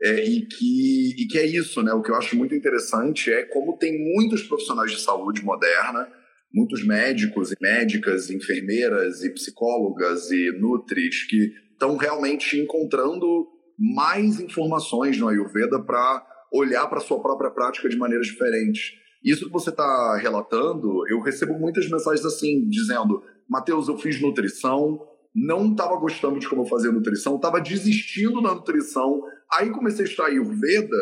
É, 0.01 0.23
e, 0.23 0.45
que, 0.45 1.15
e 1.17 1.27
que 1.27 1.37
é 1.37 1.45
isso, 1.45 1.83
né? 1.83 1.93
O 1.93 2.01
que 2.01 2.09
eu 2.09 2.15
acho 2.15 2.37
muito 2.37 2.55
interessante 2.55 3.31
é 3.31 3.43
como 3.43 3.77
tem 3.77 3.97
muitos 4.15 4.43
profissionais 4.43 4.91
de 4.91 5.01
saúde 5.01 5.43
moderna, 5.43 6.07
muitos 6.53 6.85
médicos 6.85 7.51
e 7.51 7.55
médicas, 7.61 8.29
enfermeiras 8.29 9.23
e 9.23 9.33
psicólogas 9.33 10.31
e 10.31 10.51
nutris 10.57 11.23
que 11.25 11.53
estão 11.71 11.97
realmente 11.97 12.57
encontrando 12.57 13.47
mais 13.77 14.39
informações 14.39 15.17
no 15.17 15.27
Ayurveda 15.27 15.81
para 15.81 16.25
olhar 16.51 16.87
para 16.87 16.97
a 16.99 17.01
sua 17.01 17.21
própria 17.21 17.51
prática 17.51 17.87
de 17.87 17.97
maneiras 17.97 18.27
diferentes. 18.27 18.93
Isso 19.23 19.45
que 19.45 19.51
você 19.51 19.69
está 19.69 20.17
relatando, 20.17 21.07
eu 21.09 21.19
recebo 21.19 21.53
muitas 21.53 21.89
mensagens 21.89 22.25
assim, 22.25 22.67
dizendo: 22.69 23.21
Mateus, 23.49 23.87
eu 23.87 23.97
fiz 23.97 24.21
nutrição, 24.21 24.99
não 25.35 25.71
estava 25.71 25.95
gostando 25.97 26.39
de 26.39 26.47
como 26.47 26.63
eu 26.63 26.67
fazia 26.67 26.91
nutrição, 26.91 27.35
estava 27.35 27.59
desistindo 27.59 28.41
da 28.41 28.55
nutrição. 28.55 29.21
Aí 29.51 29.69
comecei 29.71 30.05
a 30.05 30.07
estudar 30.07 30.29
Ayurveda 30.29 30.97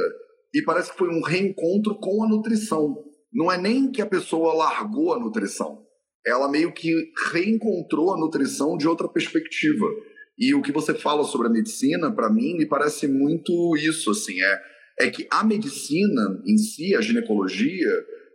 e 0.53 0.61
parece 0.61 0.91
que 0.91 0.97
foi 0.97 1.09
um 1.09 1.21
reencontro 1.21 1.99
com 1.99 2.23
a 2.23 2.29
nutrição. 2.29 3.03
Não 3.33 3.51
é 3.51 3.57
nem 3.57 3.91
que 3.91 4.01
a 4.01 4.05
pessoa 4.05 4.53
largou 4.53 5.13
a 5.13 5.19
nutrição, 5.19 5.85
ela 6.25 6.49
meio 6.49 6.71
que 6.71 6.93
reencontrou 7.31 8.13
a 8.13 8.17
nutrição 8.17 8.77
de 8.77 8.87
outra 8.87 9.07
perspectiva. 9.07 9.85
E 10.37 10.53
o 10.53 10.61
que 10.61 10.71
você 10.71 10.93
fala 10.93 11.23
sobre 11.23 11.47
a 11.47 11.51
medicina, 11.51 12.11
para 12.11 12.31
mim, 12.31 12.55
me 12.55 12.65
parece 12.65 13.07
muito 13.07 13.75
isso, 13.75 14.11
assim, 14.11 14.41
é 14.41 14.77
é 14.99 15.09
que 15.09 15.27
a 15.29 15.43
medicina 15.43 16.41
em 16.45 16.57
si, 16.57 16.95
a 16.95 17.01
ginecologia, 17.01 17.91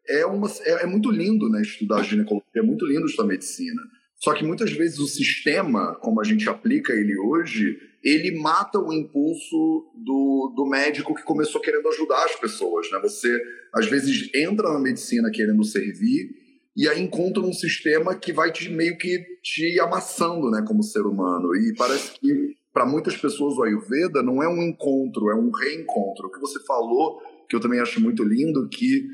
é, 0.09 0.25
uma, 0.25 0.49
é, 0.61 0.85
é 0.85 0.87
muito 0.87 1.11
lindo 1.11 1.49
né, 1.49 1.61
estudar 1.61 2.02
ginecologia, 2.04 2.47
é 2.57 2.62
muito 2.62 2.87
lindo 2.87 3.07
estudar 3.07 3.26
medicina. 3.26 3.83
Só 4.16 4.33
que 4.33 4.45
muitas 4.45 4.71
vezes 4.73 4.99
o 5.00 5.07
sistema, 5.07 5.97
como 5.97 6.21
a 6.21 6.25
gente 6.25 6.49
aplica 6.49 6.92
ele 6.92 7.19
hoje, 7.19 7.76
ele 8.02 8.37
mata 8.38 8.78
o 8.78 8.92
impulso 8.92 9.92
do, 9.94 10.52
do 10.56 10.66
médico 10.66 11.14
que 11.14 11.23
começou 11.23 11.61
querendo 11.61 11.88
ajudar 11.88 12.25
as 12.25 12.35
pessoas. 12.35 12.90
Né? 12.90 12.99
Você, 13.00 13.40
às 13.73 13.87
vezes, 13.87 14.28
entra 14.35 14.73
na 14.73 14.80
medicina 14.80 15.30
querendo 15.30 15.62
servir 15.62 16.30
e 16.76 16.88
aí 16.88 17.00
encontra 17.00 17.42
um 17.42 17.52
sistema 17.52 18.14
que 18.14 18.32
vai 18.32 18.50
te 18.50 18.68
meio 18.68 18.97
que 18.99 19.25
te 19.42 19.78
amassando 19.78 20.50
né, 20.50 20.64
como 20.66 20.82
ser 20.82 21.02
humano. 21.02 21.54
E 21.54 21.75
parece 21.76 22.18
que 22.18 22.56
para 22.73 22.87
muitas 22.87 23.16
pessoas 23.16 23.56
o 23.56 23.62
Ayurveda 23.62 24.23
não 24.23 24.42
é 24.42 24.49
um 24.49 24.62
encontro, 24.62 25.30
é 25.30 25.35
um 25.35 25.50
reencontro. 25.50 26.26
O 26.26 26.30
que 26.30 26.40
você 26.40 26.59
falou, 26.64 27.21
que 27.49 27.54
eu 27.54 27.61
também 27.61 27.78
acho 27.78 28.00
muito 28.00 28.25
lindo, 28.25 28.68
que 28.68 29.06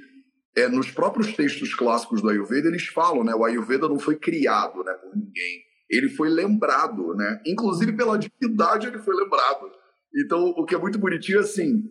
é, 0.56 0.68
nos 0.68 0.90
próprios 0.90 1.34
textos 1.34 1.74
clássicos 1.74 2.22
do 2.22 2.30
Ayurveda 2.30 2.68
eles 2.68 2.86
falam, 2.86 3.22
né? 3.22 3.34
O 3.34 3.44
Ayurveda 3.44 3.88
não 3.88 3.98
foi 3.98 4.16
criado, 4.16 4.82
né, 4.82 4.92
por 4.94 5.14
ninguém. 5.14 5.67
Ele 5.90 6.08
foi 6.10 6.28
lembrado, 6.28 7.14
né? 7.14 7.40
Inclusive 7.46 7.92
pela 7.92 8.18
divindade 8.18 8.86
ele 8.86 8.98
foi 8.98 9.14
lembrado. 9.14 9.70
Então, 10.24 10.54
o 10.56 10.64
que 10.64 10.74
é 10.74 10.78
muito 10.78 10.98
bonitinho 10.98 11.38
é 11.38 11.42
assim, 11.42 11.84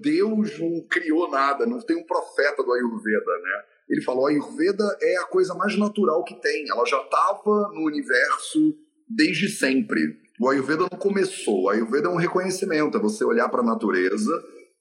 Deus 0.00 0.58
não 0.58 0.86
criou 0.88 1.30
nada, 1.30 1.66
não 1.66 1.80
tem 1.80 1.96
um 1.96 2.06
profeta 2.06 2.62
do 2.62 2.72
Ayurveda, 2.72 3.40
né? 3.42 3.62
Ele 3.88 4.02
falou, 4.02 4.26
a 4.26 4.30
Ayurveda 4.30 4.84
é 5.00 5.16
a 5.18 5.24
coisa 5.24 5.54
mais 5.54 5.76
natural 5.76 6.24
que 6.24 6.40
tem. 6.40 6.68
Ela 6.68 6.84
já 6.86 7.00
estava 7.00 7.70
no 7.72 7.84
universo 7.84 8.74
desde 9.08 9.48
sempre. 9.48 10.00
O 10.40 10.48
Ayurveda 10.48 10.86
não 10.90 10.98
começou. 10.98 11.64
O 11.64 11.68
Ayurveda 11.68 12.08
é 12.08 12.10
um 12.10 12.16
reconhecimento, 12.16 12.96
é 12.96 13.00
você 13.00 13.24
olhar 13.24 13.48
para 13.48 13.60
a 13.60 13.64
natureza, 13.64 14.30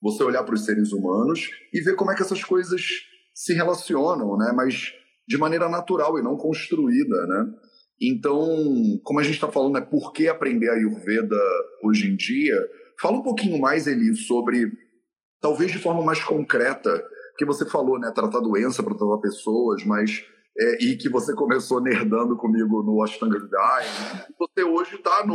você 0.01 0.23
olhar 0.23 0.43
para 0.43 0.55
os 0.55 0.65
seres 0.65 0.91
humanos 0.91 1.49
e 1.73 1.81
ver 1.81 1.95
como 1.95 2.11
é 2.11 2.15
que 2.15 2.21
essas 2.21 2.43
coisas 2.43 2.81
se 3.33 3.53
relacionam, 3.53 4.37
né? 4.37 4.51
Mas 4.55 4.93
de 5.27 5.37
maneira 5.37 5.69
natural 5.69 6.17
e 6.19 6.23
não 6.23 6.37
construída, 6.37 7.27
né? 7.27 7.53
Então, 8.01 8.99
como 9.03 9.19
a 9.19 9.23
gente 9.23 9.35
está 9.35 9.49
falando, 9.49 9.77
é 9.77 9.81
né, 9.81 9.87
por 9.89 10.11
que 10.11 10.27
aprender 10.27 10.69
Ayurveda 10.69 11.39
hoje 11.83 12.07
em 12.07 12.15
dia? 12.15 12.55
Fala 12.99 13.17
um 13.17 13.23
pouquinho 13.23 13.59
mais, 13.59 13.87
Eli, 13.87 14.15
sobre, 14.15 14.71
talvez 15.41 15.71
de 15.71 15.79
forma 15.79 16.03
mais 16.03 16.23
concreta, 16.23 17.03
que 17.37 17.45
você 17.45 17.65
falou, 17.65 17.99
né? 17.99 18.11
Tratar 18.11 18.39
doença, 18.39 18.83
para 18.83 18.95
tratar 18.95 19.17
pessoas, 19.17 19.83
mas 19.83 20.25
é, 20.57 20.83
e 20.83 20.97
que 20.97 21.09
você 21.09 21.33
começou 21.33 21.81
nerdando 21.81 22.37
comigo 22.37 22.81
no 22.81 23.01
Ashtanga 23.03 23.37
Yudai, 23.37 23.85
você 24.39 24.63
hoje 24.63 24.95
está 24.95 25.25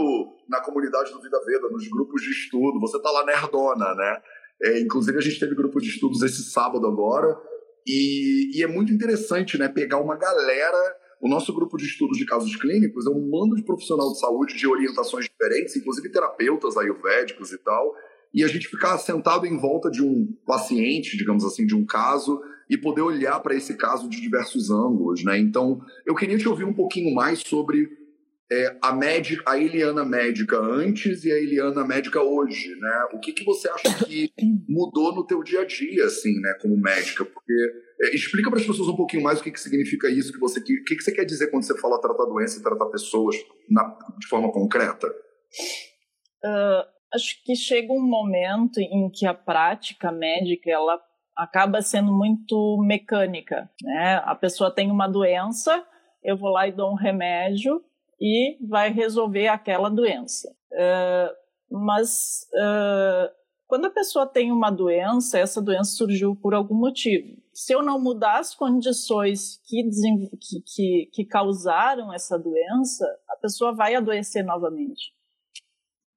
na 0.49 0.61
comunidade 0.61 1.13
do 1.13 1.21
Vida 1.21 1.39
Veda, 1.45 1.69
nos 1.69 1.87
grupos 1.89 2.23
de 2.23 2.31
estudo, 2.31 2.81
você 2.81 2.97
está 2.97 3.11
lá 3.11 3.25
nerdona, 3.25 3.95
né? 3.95 4.23
É, 4.63 4.81
inclusive 4.81 5.19
a 5.19 5.23
gente 5.23 5.39
teve 5.39 5.55
grupo 5.55 5.81
de 5.81 5.89
estudos 5.89 6.23
esse 6.23 6.43
sábado 6.45 6.87
agora, 6.87 7.39
e, 7.87 8.59
e, 8.59 8.63
é 8.63 8.67
muito 8.67 8.93
interessante, 8.93 9.57
né, 9.59 9.67
pegar 9.69 9.99
uma 9.99 10.17
galera, 10.17 10.97
o 11.21 11.29
nosso 11.29 11.53
grupo 11.53 11.77
de 11.77 11.85
estudos 11.85 12.17
de 12.17 12.25
casos 12.25 12.57
clínicos 12.57 13.07
é 13.07 13.11
um 13.11 13.29
mando 13.29 13.55
de 13.55 13.63
profissional 13.63 14.11
de 14.13 14.19
saúde 14.19 14.57
de 14.57 14.67
orientações 14.67 15.27
diferentes, 15.27 15.77
inclusive 15.77 16.09
terapeutas 16.09 16.77
ayurvédicos 16.77 17.53
e 17.53 17.59
tal, 17.59 17.95
e 18.33 18.43
a 18.43 18.49
gente 18.49 18.69
ficar 18.69 18.97
sentado 18.97 19.47
em 19.47 19.59
volta 19.59 19.91
de 19.91 20.03
um 20.03 20.33
paciente, 20.47 21.17
digamos 21.17 21.45
assim, 21.45 21.67
de 21.67 21.75
um 21.75 21.85
caso, 21.85 22.41
e 22.71 22.79
poder 22.79 23.03
olhar 23.03 23.39
para 23.41 23.55
esse 23.55 23.75
caso 23.75 24.09
de 24.09 24.21
diversos 24.21 24.71
ângulos, 24.71 25.25
né? 25.25 25.37
Então, 25.39 25.81
eu 26.07 26.15
queria 26.15 26.39
te 26.39 26.49
ouvir 26.49 26.65
um 26.65 26.73
pouquinho 26.73 27.13
mais 27.13 27.41
sobre 27.41 27.91
é, 28.51 28.77
a 28.81 28.93
médica, 28.93 29.43
a 29.47 29.59
Eliana 29.59 30.05
médica 30.05 30.59
antes 30.59 31.25
e 31.25 31.33
a 31.33 31.39
Eliana 31.39 31.85
médica 31.85 32.23
hoje, 32.23 32.75
né? 32.77 33.09
O 33.13 33.21
que, 33.21 33.33
que 33.33 33.45
você 33.45 33.69
acha 33.69 34.05
que 34.05 34.33
mudou 34.69 35.15
no 35.15 35.27
teu 35.27 35.43
dia 35.43 35.61
a 35.61 35.65
dia, 35.65 36.05
assim, 36.07 36.41
né, 36.41 36.55
como 36.61 36.77
médica? 36.77 37.25
Porque 37.25 37.55
é, 38.03 38.15
explica 38.15 38.51
para 38.51 38.59
as 38.59 38.67
pessoas 38.67 38.89
um 38.89 38.97
pouquinho 38.97 39.23
mais 39.23 39.41
o 39.41 39.43
que, 39.43 39.51
que 39.51 39.61
significa 39.61 40.09
isso, 40.09 40.33
que 40.33 40.39
você, 40.39 40.61
que, 40.61 40.79
que, 40.83 40.97
que 40.97 41.03
você 41.03 41.13
quer 41.13 41.25
dizer 41.25 41.51
quando 41.51 41.65
você 41.65 41.79
fala 41.79 42.01
tratar 42.01 42.25
doença 42.25 42.59
e 42.59 42.63
tratar 42.63 42.87
pessoas 42.87 43.37
na, 43.69 43.85
de 44.19 44.27
forma 44.27 44.51
concreta? 44.51 45.07
Uh, 46.45 46.85
acho 47.15 47.43
que 47.45 47.55
chega 47.55 47.93
um 47.93 48.03
momento 48.03 48.81
em 48.81 49.11
que 49.11 49.27
a 49.27 49.35
prática 49.35 50.11
médica 50.11 50.71
ela 50.71 51.01
acaba 51.37 51.83
sendo 51.83 52.13
muito 52.13 52.83
mecânica. 52.83 53.71
Né? 53.83 54.23
A 54.25 54.35
pessoa 54.35 54.75
tem 54.75 54.91
uma 54.91 55.07
doença, 55.07 55.85
eu 56.23 56.37
vou 56.37 56.51
lá 56.51 56.69
e 56.69 56.73
dou 56.73 56.91
um 56.91 56.97
remédio 56.97 57.83
e 58.21 58.59
vai 58.67 58.93
resolver 58.93 59.49
aquela 59.49 59.89
doença. 59.89 60.55
Uh, 60.73 61.41
mas 61.85 62.47
uh, 62.55 63.31
quando 63.67 63.87
a 63.87 63.91
pessoa 63.91 64.27
tem 64.27 64.51
uma 64.51 64.71
doença, 64.71 65.39
essa 65.39 65.63
doença 65.63 65.93
surgiu 65.93 66.35
por 66.35 66.55
algum 66.55 66.75
motivo. 66.75 67.37
Se 67.61 67.75
eu 67.75 67.83
não 67.83 68.01
mudar 68.01 68.39
as 68.39 68.55
condições 68.55 69.61
que, 69.67 69.83
que, 70.41 70.63
que, 70.63 71.11
que 71.13 71.25
causaram 71.27 72.11
essa 72.11 72.39
doença, 72.39 73.05
a 73.29 73.37
pessoa 73.37 73.75
vai 73.75 73.95
adoecer 73.95 74.43
novamente. 74.43 75.13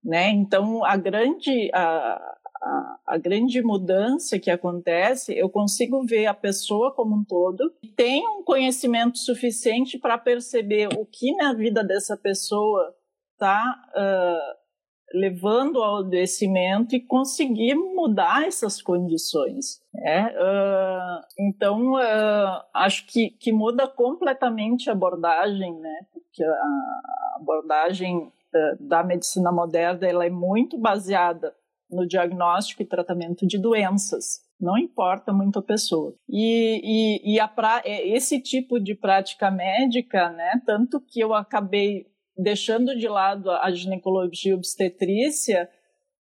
Né? 0.01 0.29
Então, 0.29 0.85
a 0.85 0.95
grande, 0.95 1.69
a, 1.73 2.13
a, 2.61 2.99
a, 3.07 3.17
grande 3.17 3.61
mudança 3.61 4.39
que 4.39 4.49
acontece, 4.49 5.37
eu 5.37 5.49
consigo 5.49 6.05
ver 6.05 6.27
a 6.27 6.33
pessoa 6.33 6.95
como 6.95 7.13
um 7.13 7.25
todo, 7.25 7.73
tem 7.93 8.25
um 8.25 8.41
conhecimento 8.41 9.17
suficiente 9.17 9.99
para 9.99 10.17
perceber 10.17 10.97
o 10.97 11.05
que 11.05 11.35
na 11.35 11.53
vida 11.53 11.83
dessa 11.83 12.15
pessoa 12.15 12.95
está 13.33 13.81
uh, 13.89 14.62
levando 15.13 15.83
ao 15.83 15.97
adoecimento 15.97 16.95
e 16.95 16.99
conseguir 16.99 17.75
mudar 17.75 18.45
essas 18.45 18.81
condições. 18.81 19.81
Uh, 19.95 21.21
então, 21.39 21.93
uh, 21.93 22.63
acho 22.73 23.05
que, 23.07 23.29
que 23.29 23.51
muda 23.51 23.87
completamente 23.87 24.89
a 24.89 24.93
abordagem, 24.93 25.79
né? 25.79 25.99
porque 26.11 26.43
a 26.43 27.35
abordagem 27.35 28.31
da 28.79 29.03
medicina 29.03 29.51
moderna 29.51 30.07
ela 30.07 30.25
é 30.25 30.29
muito 30.29 30.77
baseada 30.77 31.53
no 31.89 32.07
diagnóstico 32.07 32.81
e 32.81 32.85
tratamento 32.85 33.45
de 33.45 33.57
doenças. 33.57 34.41
Não 34.59 34.77
importa 34.77 35.33
muito 35.33 35.59
a 35.59 35.61
pessoa. 35.61 36.13
E, 36.29 36.81
e, 36.83 37.35
e 37.35 37.39
a 37.39 37.47
pra, 37.47 37.81
é, 37.83 38.07
esse 38.07 38.39
tipo 38.39 38.79
de 38.79 38.95
prática 38.95 39.51
médica, 39.51 40.29
né, 40.29 40.61
tanto 40.65 41.01
que 41.01 41.19
eu 41.19 41.33
acabei 41.33 42.07
deixando 42.37 42.97
de 42.97 43.07
lado 43.07 43.51
a 43.51 43.71
ginecologia 43.71 44.55
obstetrícia 44.55 45.69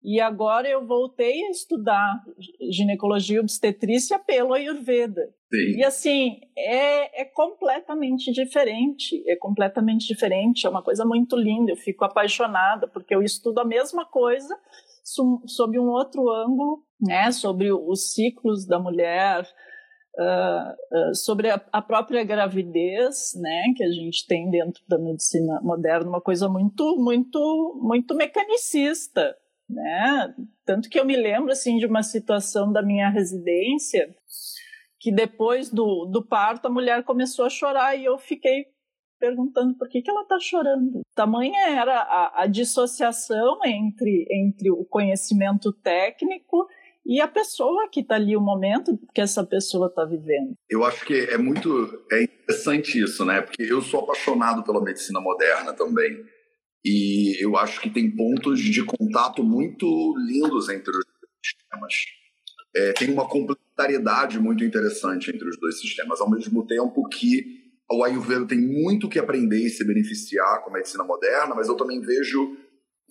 e 0.03 0.20
agora 0.20 0.67
eu 0.67 0.86
voltei 0.86 1.43
a 1.46 1.51
estudar 1.51 2.24
ginecologia 2.72 3.39
obstetrícia 3.39 4.17
pelo 4.17 4.53
Ayurveda. 4.53 5.22
Sim. 5.53 5.77
E 5.77 5.84
assim, 5.84 6.39
é, 6.58 7.22
é 7.22 7.25
completamente 7.25 8.31
diferente, 8.31 9.22
é 9.29 9.36
completamente 9.36 10.08
diferente, 10.08 10.65
é 10.65 10.70
uma 10.70 10.81
coisa 10.81 11.05
muito 11.05 11.36
linda, 11.36 11.72
eu 11.72 11.75
fico 11.75 12.03
apaixonada, 12.03 12.88
porque 12.88 13.13
eu 13.13 13.22
estudo 13.22 13.60
a 13.60 13.65
mesma 13.65 14.03
coisa, 14.05 14.58
sob 15.46 15.77
um 15.77 15.89
outro 15.89 16.31
ângulo, 16.31 16.84
né, 17.00 17.31
sobre 17.31 17.72
os 17.72 18.13
ciclos 18.13 18.65
da 18.65 18.79
mulher, 18.79 19.48
uh, 20.15 21.15
sobre 21.15 21.49
a, 21.49 21.61
a, 21.71 21.81
própria 21.81 22.23
gravidez, 22.23 23.33
né, 23.35 23.73
que 23.75 23.83
a 23.83 23.91
gente 23.91 24.25
tem 24.27 24.49
dentro 24.49 24.83
da 24.87 24.97
medicina 24.97 25.59
moderna, 25.61 26.09
uma 26.09 26.21
coisa 26.21 26.49
muito, 26.49 26.97
muito, 26.97 27.79
muito 27.81 28.15
mecanicista, 28.15 29.35
né? 29.69 30.33
Tanto 30.65 30.89
que 30.89 30.99
eu 30.99 31.05
me 31.05 31.15
lembro 31.15 31.51
assim 31.51 31.77
de 31.77 31.85
uma 31.85 32.03
situação 32.03 32.71
da 32.71 32.81
minha 32.81 33.09
residência 33.09 34.13
que 34.99 35.11
depois 35.11 35.69
do, 35.69 36.05
do 36.05 36.23
parto 36.23 36.67
a 36.67 36.71
mulher 36.71 37.03
começou 37.03 37.45
a 37.45 37.49
chorar 37.49 37.95
e 37.95 38.05
eu 38.05 38.17
fiquei 38.19 38.67
perguntando 39.19 39.75
por 39.77 39.87
que, 39.87 40.01
que 40.01 40.09
ela 40.09 40.23
está 40.23 40.39
chorando. 40.39 41.01
Tamanha 41.15 41.69
era 41.69 41.95
a, 42.01 42.43
a 42.43 42.47
dissociação 42.47 43.59
entre, 43.63 44.27
entre 44.31 44.71
o 44.71 44.83
conhecimento 44.83 45.71
técnico 45.71 46.67
e 47.05 47.20
a 47.20 47.27
pessoa 47.27 47.89
que 47.89 48.01
está 48.01 48.15
ali, 48.15 48.36
o 48.36 48.41
momento 48.41 48.98
que 49.13 49.22
essa 49.22 49.43
pessoa 49.46 49.88
está 49.88 50.05
vivendo. 50.05 50.53
Eu 50.70 50.84
acho 50.84 51.05
que 51.05 51.13
é 51.13 51.38
muito 51.38 52.05
é 52.12 52.24
interessante 52.24 53.01
isso, 53.01 53.25
né? 53.25 53.41
Porque 53.41 53.63
eu 53.63 53.81
sou 53.81 54.01
apaixonado 54.01 54.63
pela 54.63 54.84
medicina 54.84 55.20
moderna 55.20 55.74
também. 55.74 56.24
E 56.84 57.43
eu 57.43 57.58
acho 57.58 57.79
que 57.81 57.89
tem 57.89 58.10
pontos 58.10 58.60
de 58.60 58.84
contato 58.84 59.43
muito 59.43 59.86
lindos 60.25 60.70
entre 60.70 60.91
os 60.91 61.05
sistemas. 61.43 61.93
É, 62.75 62.93
tem 62.93 63.12
uma 63.12 63.27
complementariedade 63.27 64.39
muito 64.39 64.63
interessante 64.63 65.29
entre 65.29 65.48
os 65.48 65.60
dois 65.60 65.79
sistemas, 65.79 66.22
ao 66.22 66.29
mesmo 66.29 66.65
tempo 66.65 67.08
que 67.10 67.62
o 67.91 68.03
Ayurveda 68.03 68.48
tem 68.48 68.60
muito 68.60 69.10
que 69.10 69.20
aprender 69.20 69.60
e 69.60 69.70
se 69.70 69.86
beneficiar 69.86 70.63
com 70.63 70.70
a 70.70 70.74
medicina 70.74 71.03
moderna, 71.03 71.53
mas 71.53 71.67
eu 71.67 71.75
também 71.75 72.00
vejo 72.00 72.58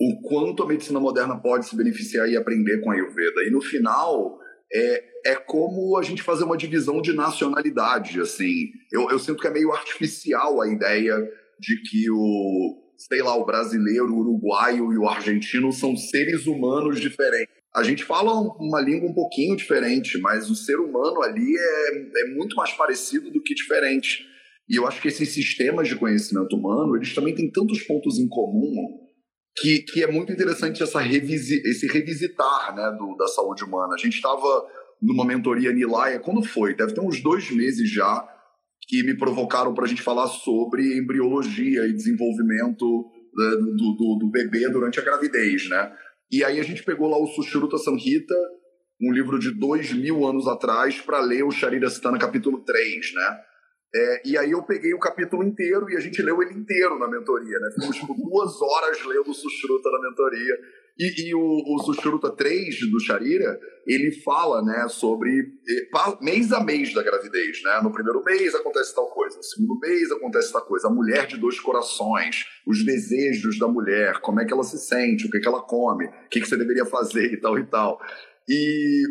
o 0.01 0.23
quanto 0.23 0.63
a 0.63 0.67
medicina 0.67 0.99
moderna 0.99 1.37
pode 1.37 1.67
se 1.67 1.77
beneficiar 1.77 2.27
e 2.27 2.35
aprender 2.35 2.81
com 2.81 2.91
a 2.91 2.95
Ayurveda. 2.95 3.45
E 3.47 3.51
no 3.51 3.61
final, 3.61 4.39
é, 4.73 5.05
é 5.27 5.35
como 5.35 5.99
a 5.99 6.03
gente 6.03 6.23
fazer 6.23 6.45
uma 6.45 6.57
divisão 6.57 7.03
de 7.03 7.13
nacionalidade, 7.13 8.19
assim. 8.19 8.71
Eu, 8.91 9.11
eu 9.11 9.19
sinto 9.19 9.43
que 9.43 9.47
é 9.47 9.51
meio 9.51 9.71
artificial 9.73 10.63
a 10.63 10.69
ideia 10.69 11.15
de 11.59 11.83
que 11.83 12.11
o, 12.11 12.83
sei 12.97 13.23
lá, 13.23 13.37
o 13.37 13.45
brasileiro, 13.45 14.07
o 14.07 14.21
uruguaio 14.21 14.91
e 14.91 14.97
o 14.97 15.07
argentino 15.07 15.71
são 15.71 15.95
seres 15.95 16.47
humanos 16.47 16.99
diferentes. 16.99 17.55
A 17.77 17.83
gente 17.83 18.03
fala 18.03 18.33
uma 18.33 18.81
língua 18.81 19.11
um 19.11 19.15
pouquinho 19.15 19.55
diferente, 19.55 20.19
mas 20.19 20.49
o 20.49 20.57
ser 20.57 20.77
humano 20.77 21.23
ali 21.23 21.55
é, 21.57 22.23
é 22.23 22.35
muito 22.35 22.57
mais 22.57 22.73
parecido 22.73 23.31
do 23.31 23.43
que 23.43 23.55
diferente. 23.55 24.27
E 24.67 24.77
eu 24.77 24.87
acho 24.87 25.03
que 25.03 25.09
esses 25.09 25.29
sistemas 25.29 25.89
de 25.89 25.97
conhecimento 25.97 26.57
humano, 26.57 26.97
eles 26.97 27.15
também 27.15 27.35
têm 27.35 27.51
tantos 27.51 27.83
pontos 27.83 28.19
em 28.19 28.27
comum 28.27 29.10
que, 29.57 29.81
que 29.81 30.03
é 30.03 30.11
muito 30.11 30.33
interessante 30.33 30.83
essa 30.83 31.01
revisi, 31.01 31.61
esse 31.65 31.87
revisitar 31.87 32.75
né, 32.75 32.97
do, 32.99 33.17
da 33.17 33.27
saúde 33.27 33.65
humana. 33.65 33.95
A 33.95 33.99
gente 33.99 34.15
estava 34.15 34.67
numa 35.01 35.25
mentoria 35.25 35.73
Nilaia, 35.73 36.19
quando 36.19 36.43
foi? 36.43 36.75
Deve 36.75 36.95
ter 36.95 37.01
uns 37.01 37.23
dois 37.23 37.51
meses 37.51 37.91
já, 37.91 38.27
que 38.87 39.03
me 39.03 39.17
provocaram 39.17 39.73
para 39.75 39.85
a 39.85 39.89
gente 39.89 40.03
falar 40.03 40.27
sobre 40.27 40.99
embriologia 40.99 41.87
e 41.87 41.93
desenvolvimento 41.93 43.11
né, 43.35 43.51
do, 43.51 43.97
do, 43.97 44.19
do, 44.21 44.31
bebê 44.31 44.69
durante 44.69 44.99
a 44.99 45.05
gravidez, 45.05 45.69
né? 45.69 45.93
E 46.31 46.45
aí 46.45 46.61
a 46.61 46.63
gente 46.63 46.83
pegou 46.83 47.09
lá 47.09 47.19
o 47.19 47.27
Sushruta 47.27 47.79
Samhita, 47.79 48.35
um 49.01 49.13
livro 49.13 49.39
de 49.39 49.53
dois 49.53 49.93
mil 49.93 50.27
anos 50.27 50.47
atrás, 50.47 51.01
para 51.01 51.21
ler 51.21 51.45
o 51.45 51.51
Sharirasthana 51.51 52.19
capítulo 52.19 52.63
3, 52.65 53.15
né? 53.15 53.41
É, 53.93 54.23
e 54.25 54.39
aí 54.39 54.53
eu 54.53 54.63
peguei 54.63 54.95
o 54.95 55.01
capítulo 55.01 55.43
inteiro 55.43 55.91
e 55.91 55.97
a 55.97 56.01
gente 56.01 56.23
leu 56.23 56.41
ele 56.41 56.55
inteiro 56.55 56.97
na 56.97 57.09
mentoria, 57.09 57.59
né? 57.59 57.71
Ficamos 57.75 57.97
tipo, 57.97 58.15
duas 58.15 58.63
horas 58.63 59.05
lendo 59.05 59.31
o 59.31 59.35
Sushruta 59.35 59.91
na 59.91 60.01
mentoria. 60.01 60.59
E, 60.97 61.29
e 61.29 61.35
o, 61.35 61.41
o 61.41 61.79
Sushruta 61.83 62.31
3 62.31 62.89
do 62.89 63.01
Sharira, 63.01 63.59
ele 63.87 64.13
fala, 64.23 64.63
né, 64.63 64.87
sobre 64.89 65.31
mês 66.21 66.53
a 66.53 66.63
mês 66.63 66.95
da 66.95 67.03
gravidez, 67.03 67.63
né? 67.65 67.81
No 67.83 67.93
primeiro 67.93 68.23
mês 68.23 68.55
acontece 68.55 68.95
tal 68.95 69.09
coisa, 69.09 69.37
no 69.37 69.43
segundo 69.43 69.79
mês 69.81 70.13
acontece 70.13 70.53
tal 70.53 70.63
coisa. 70.63 70.87
A 70.87 70.93
mulher 70.93 71.27
de 71.27 71.37
dois 71.37 71.59
corações, 71.59 72.45
os 72.65 72.85
desejos 72.85 73.59
da 73.59 73.67
mulher, 73.67 74.21
como 74.21 74.41
é 74.41 74.45
que 74.45 74.53
ela 74.53 74.63
se 74.63 74.79
sente, 74.79 75.27
o 75.27 75.31
que, 75.31 75.39
é 75.39 75.41
que 75.41 75.49
ela 75.49 75.63
come, 75.63 76.07
o 76.07 76.29
que, 76.31 76.41
que 76.41 76.47
você 76.47 76.57
deveria 76.57 76.87
fazer 76.87 77.33
e 77.33 77.41
tal 77.41 77.59
e 77.59 77.67
tal. 77.67 78.01
E 78.49 79.03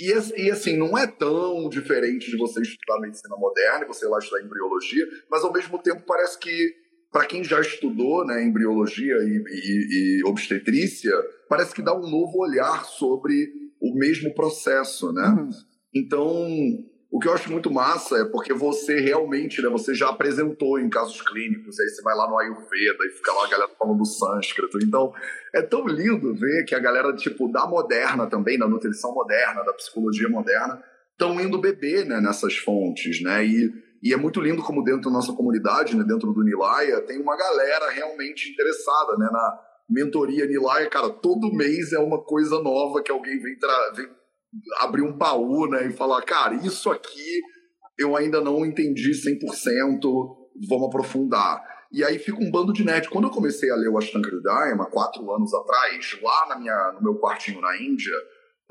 e, 0.00 0.46
e, 0.46 0.50
assim, 0.50 0.76
não 0.76 0.96
é 0.96 1.06
tão 1.06 1.68
diferente 1.68 2.30
de 2.30 2.36
você 2.36 2.60
estudar 2.60 3.00
medicina 3.00 3.36
moderna 3.36 3.84
e 3.84 3.88
você 3.88 4.06
lá 4.06 4.18
estudar 4.18 4.42
embriologia, 4.42 5.06
mas 5.30 5.44
ao 5.44 5.52
mesmo 5.52 5.78
tempo 5.78 6.02
parece 6.06 6.38
que, 6.38 6.74
para 7.12 7.26
quem 7.26 7.44
já 7.44 7.60
estudou 7.60 8.26
né, 8.26 8.44
embriologia 8.44 9.14
e, 9.16 9.42
e, 9.48 10.20
e, 10.20 10.24
obstetrícia, 10.24 11.12
parece 11.48 11.74
que 11.74 11.82
dá 11.82 11.94
um 11.94 12.10
novo 12.10 12.38
olhar 12.38 12.84
sobre 12.84 13.48
o 13.80 13.94
mesmo 13.94 14.34
processo, 14.34 15.12
né? 15.12 15.28
Uhum. 15.28 15.50
Então, 15.94 16.84
o 17.16 17.18
que 17.18 17.28
eu 17.28 17.32
acho 17.32 17.50
muito 17.50 17.70
massa 17.70 18.18
é 18.18 18.24
porque 18.26 18.52
você 18.52 19.00
realmente, 19.00 19.62
né, 19.62 19.70
você 19.70 19.94
já 19.94 20.10
apresentou 20.10 20.78
em 20.78 20.90
casos 20.90 21.22
clínicos, 21.22 21.80
aí 21.80 21.88
você 21.88 22.02
vai 22.02 22.14
lá 22.14 22.28
no 22.28 22.38
Ayurveda 22.38 23.06
e 23.06 23.10
fica 23.16 23.32
lá 23.32 23.46
a 23.46 23.48
galera 23.48 23.70
falando 23.78 24.00
do 24.00 24.04
sânscrito. 24.04 24.76
Então, 24.84 25.14
é 25.54 25.62
tão 25.62 25.86
lindo 25.86 26.34
ver 26.34 26.66
que 26.66 26.74
a 26.74 26.78
galera, 26.78 27.16
tipo, 27.16 27.50
da 27.50 27.66
moderna 27.66 28.26
também, 28.26 28.58
da 28.58 28.68
nutrição 28.68 29.14
moderna, 29.14 29.64
da 29.64 29.72
psicologia 29.72 30.28
moderna, 30.28 30.84
estão 31.12 31.40
indo 31.40 31.58
beber, 31.58 32.04
né, 32.04 32.20
nessas 32.20 32.58
fontes, 32.58 33.22
né? 33.22 33.46
E, 33.46 33.72
e 34.02 34.12
é 34.12 34.16
muito 34.18 34.38
lindo 34.38 34.62
como 34.62 34.84
dentro 34.84 35.04
da 35.04 35.10
nossa 35.10 35.32
comunidade, 35.32 35.96
né, 35.96 36.04
dentro 36.04 36.34
do 36.34 36.44
Nilaya, 36.44 37.00
tem 37.00 37.18
uma 37.18 37.34
galera 37.34 37.92
realmente 37.92 38.50
interessada, 38.50 39.16
né, 39.16 39.26
na 39.32 39.58
mentoria 39.88 40.44
Nilaya. 40.44 40.90
Cara, 40.90 41.08
todo 41.08 41.50
mês 41.50 41.94
é 41.94 41.98
uma 41.98 42.22
coisa 42.22 42.60
nova 42.60 43.02
que 43.02 43.10
alguém 43.10 43.38
vem, 43.40 43.56
vem 43.94 44.10
abrir 44.80 45.02
um 45.02 45.16
baú, 45.16 45.68
né, 45.68 45.86
e 45.86 45.92
falar, 45.92 46.22
cara, 46.22 46.54
isso 46.54 46.90
aqui 46.90 47.40
eu 47.98 48.16
ainda 48.16 48.40
não 48.40 48.64
entendi 48.64 49.10
100%, 49.12 50.00
vamos 50.68 50.86
aprofundar. 50.88 51.62
E 51.92 52.04
aí 52.04 52.18
fica 52.18 52.42
um 52.42 52.50
bando 52.50 52.72
de 52.72 52.84
net. 52.84 53.08
Quando 53.08 53.26
eu 53.26 53.30
comecei 53.30 53.70
a 53.70 53.76
ler 53.76 53.88
o 53.88 53.96
Ashtanga 53.96 54.28
Hridayama, 54.28 54.90
quatro 54.90 55.30
anos 55.32 55.54
atrás, 55.54 56.18
lá 56.22 56.46
na 56.48 56.58
minha, 56.58 56.92
no 56.92 57.02
meu 57.02 57.18
quartinho 57.18 57.60
na 57.60 57.80
Índia, 57.80 58.12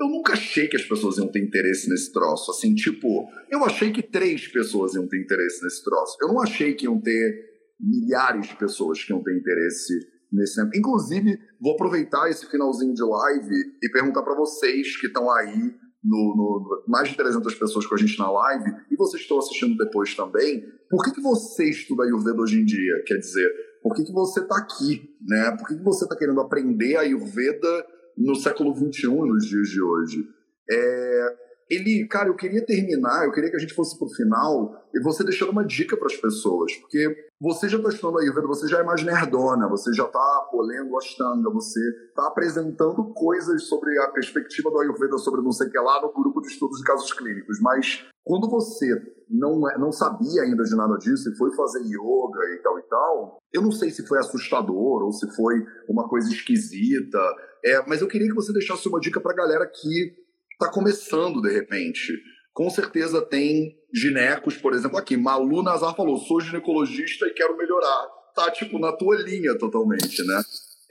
eu 0.00 0.08
nunca 0.08 0.34
achei 0.34 0.68
que 0.68 0.76
as 0.76 0.84
pessoas 0.84 1.16
iam 1.16 1.28
ter 1.28 1.42
interesse 1.42 1.88
nesse 1.88 2.12
troço. 2.12 2.50
Assim, 2.50 2.74
tipo, 2.74 3.26
eu 3.50 3.64
achei 3.64 3.90
que 3.90 4.02
três 4.02 4.46
pessoas 4.46 4.94
iam 4.94 5.08
ter 5.08 5.20
interesse 5.20 5.62
nesse 5.64 5.82
troço. 5.82 6.16
Eu 6.20 6.28
não 6.28 6.40
achei 6.40 6.74
que 6.74 6.84
iam 6.84 7.00
ter 7.00 7.46
milhares 7.80 8.48
de 8.48 8.56
pessoas 8.56 9.02
que 9.02 9.12
iam 9.12 9.22
ter 9.22 9.36
interesse 9.36 9.94
nesse 10.36 10.56
tempo. 10.56 10.70
Inclusive, 10.76 11.38
vou 11.60 11.72
aproveitar 11.72 12.28
esse 12.28 12.46
finalzinho 12.46 12.94
de 12.94 13.02
live 13.02 13.54
e 13.82 13.88
perguntar 13.90 14.22
para 14.22 14.36
vocês 14.36 14.96
que 15.00 15.06
estão 15.06 15.30
aí, 15.30 15.74
no, 16.04 16.36
no, 16.36 16.84
mais 16.86 17.08
de 17.08 17.16
300 17.16 17.54
pessoas 17.54 17.86
com 17.86 17.94
a 17.94 17.98
gente 17.98 18.18
na 18.18 18.30
live, 18.30 18.70
e 18.90 18.96
vocês 18.96 19.22
estão 19.22 19.38
assistindo 19.38 19.76
depois 19.76 20.14
também, 20.14 20.62
por 20.88 21.02
que, 21.02 21.10
que 21.12 21.20
você 21.20 21.68
estuda 21.68 22.04
Ayurveda 22.04 22.40
hoje 22.40 22.60
em 22.60 22.64
dia? 22.64 23.02
Quer 23.06 23.16
dizer, 23.16 23.48
por 23.82 23.94
que, 23.94 24.04
que 24.04 24.12
você 24.12 24.40
está 24.40 24.56
aqui? 24.56 25.10
Né? 25.26 25.56
Por 25.58 25.66
que, 25.66 25.76
que 25.76 25.82
você 25.82 26.04
está 26.04 26.16
querendo 26.16 26.40
aprender 26.40 26.96
Ayurveda 26.96 27.86
no 28.16 28.34
século 28.36 28.74
XXI, 28.74 29.08
nos 29.08 29.46
dias 29.46 29.68
de 29.68 29.82
hoje? 29.82 30.28
É, 30.70 31.45
ele, 31.68 32.06
cara, 32.06 32.28
eu 32.28 32.36
queria 32.36 32.64
terminar, 32.64 33.24
eu 33.24 33.32
queria 33.32 33.50
que 33.50 33.56
a 33.56 33.60
gente 33.60 33.74
fosse 33.74 33.98
pro 33.98 34.08
final 34.08 34.80
e 34.94 35.00
você 35.02 35.24
deixando 35.24 35.50
uma 35.50 35.64
dica 35.64 35.96
para 35.96 36.06
as 36.06 36.16
pessoas, 36.16 36.74
porque 36.76 37.28
você 37.40 37.68
já 37.68 37.76
está 37.76 37.90
estudando 37.90 38.18
Ayurveda, 38.20 38.46
você 38.46 38.68
já 38.68 38.78
é 38.78 38.82
mais 38.84 39.02
nerdona, 39.02 39.68
você 39.68 39.92
já 39.92 40.04
está 40.04 40.48
lendo 40.54 40.96
Ashtanga, 40.96 41.50
você 41.50 41.80
está 42.08 42.28
apresentando 42.28 43.12
coisas 43.12 43.64
sobre 43.64 43.98
a 43.98 44.08
perspectiva 44.08 44.70
do 44.70 44.78
Ayurveda, 44.78 45.18
sobre 45.18 45.42
não 45.42 45.52
sei 45.52 45.66
o 45.66 45.70
que 45.70 45.78
lá, 45.78 46.00
no 46.00 46.12
grupo 46.12 46.40
de 46.40 46.48
estudos 46.48 46.78
de 46.78 46.84
casos 46.84 47.12
clínicos, 47.12 47.60
mas 47.60 48.06
quando 48.24 48.48
você 48.48 48.88
não, 49.28 49.68
é, 49.68 49.76
não 49.78 49.92
sabia 49.92 50.42
ainda 50.42 50.62
de 50.62 50.74
nada 50.76 50.96
disso 50.98 51.30
e 51.30 51.36
foi 51.36 51.54
fazer 51.54 51.80
yoga 51.80 52.54
e 52.54 52.62
tal 52.62 52.78
e 52.78 52.82
tal, 52.82 53.38
eu 53.52 53.62
não 53.62 53.72
sei 53.72 53.90
se 53.90 54.06
foi 54.06 54.18
assustador 54.18 55.02
ou 55.02 55.12
se 55.12 55.28
foi 55.34 55.64
uma 55.88 56.08
coisa 56.08 56.28
esquisita, 56.32 57.18
é, 57.64 57.84
mas 57.86 58.00
eu 58.00 58.08
queria 58.08 58.28
que 58.28 58.34
você 58.34 58.52
deixasse 58.52 58.88
uma 58.88 59.00
dica 59.00 59.20
para 59.20 59.32
a 59.32 59.36
galera 59.36 59.66
que 59.66 60.25
está 60.56 60.70
começando 60.70 61.40
de 61.40 61.52
repente. 61.52 62.12
Com 62.52 62.70
certeza 62.70 63.20
tem 63.20 63.76
ginecos, 63.92 64.56
por 64.56 64.72
exemplo, 64.72 64.96
aqui. 64.96 65.16
Malu 65.16 65.62
Nazar 65.62 65.94
falou: 65.94 66.16
sou 66.18 66.40
ginecologista 66.40 67.26
e 67.26 67.34
quero 67.34 67.56
melhorar. 67.56 68.08
Tá, 68.34 68.50
tipo, 68.50 68.78
na 68.78 68.92
tua 68.92 69.16
linha 69.16 69.56
totalmente, 69.56 70.22
né? 70.26 70.42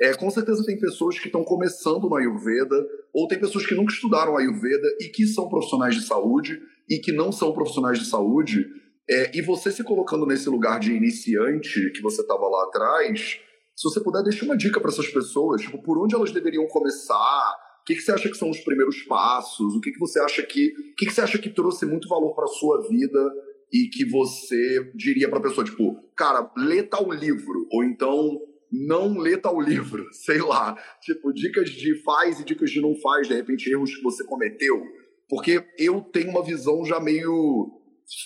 É, 0.02 0.14
com 0.14 0.30
certeza 0.30 0.66
tem 0.66 0.80
pessoas 0.80 1.18
que 1.18 1.28
estão 1.28 1.44
começando 1.44 2.10
no 2.10 2.16
Ayurveda, 2.16 2.76
ou 3.14 3.28
tem 3.28 3.40
pessoas 3.40 3.66
que 3.66 3.76
nunca 3.76 3.94
estudaram 3.94 4.36
Ayurveda 4.36 4.88
e 5.00 5.08
que 5.08 5.26
são 5.26 5.48
profissionais 5.48 5.96
de 5.96 6.06
saúde 6.06 6.60
e 6.90 7.00
que 7.00 7.12
não 7.12 7.32
são 7.32 7.54
profissionais 7.54 8.00
de 8.00 8.06
saúde. 8.06 8.66
É, 9.10 9.38
e 9.38 9.42
você 9.42 9.72
se 9.72 9.84
colocando 9.84 10.26
nesse 10.26 10.50
lugar 10.50 10.80
de 10.80 10.92
iniciante 10.92 11.92
que 11.92 12.02
você 12.02 12.22
estava 12.22 12.48
lá 12.48 12.64
atrás, 12.64 13.40
se 13.76 13.84
você 13.84 14.00
puder, 14.02 14.24
deixar 14.24 14.46
uma 14.46 14.58
dica 14.58 14.80
para 14.80 14.90
essas 14.90 15.08
pessoas, 15.08 15.62
tipo, 15.62 15.82
por 15.82 16.04
onde 16.04 16.16
elas 16.16 16.32
deveriam 16.32 16.68
começar, 16.68 17.56
o 17.86 17.88
que, 17.88 17.94
que 17.94 18.02
você 18.02 18.12
acha 18.14 18.28
que 18.28 18.36
são 18.36 18.50
os 18.50 18.60
primeiros 18.62 19.04
passos? 19.04 19.76
O 19.76 19.80
que, 19.80 19.92
que 19.92 20.00
você 20.00 20.20
acha 20.20 20.42
que. 20.42 20.70
O 20.70 20.96
que, 20.96 21.06
que 21.06 21.14
você 21.14 21.22
acha 21.22 21.38
que 21.38 21.52
trouxe 21.52 21.86
muito 21.86 22.10
valor 22.10 22.34
para 22.34 22.48
sua 22.48 22.82
vida 22.90 23.32
e 23.72 23.88
que 23.90 24.04
você 24.04 24.92
diria 24.96 25.30
para 25.30 25.38
a 25.38 25.42
pessoa, 25.44 25.64
tipo, 25.64 25.96
cara, 26.16 26.52
lê 26.58 26.82
tal 26.82 27.12
livro, 27.12 27.68
ou 27.72 27.84
então 27.84 28.42
não 28.72 29.20
lê 29.20 29.38
tal 29.38 29.62
livro, 29.62 30.04
sei 30.12 30.40
lá. 30.40 30.76
Tipo, 31.00 31.32
dicas 31.32 31.70
de 31.70 32.02
faz 32.02 32.40
e 32.40 32.44
dicas 32.44 32.72
de 32.72 32.82
não 32.82 32.96
faz, 32.96 33.28
de 33.28 33.36
repente, 33.36 33.70
erros 33.70 33.96
que 33.96 34.02
você 34.02 34.24
cometeu. 34.24 34.82
Porque 35.30 35.64
eu 35.78 36.02
tenho 36.02 36.32
uma 36.32 36.44
visão 36.44 36.84
já 36.84 37.00
meio 37.00 37.72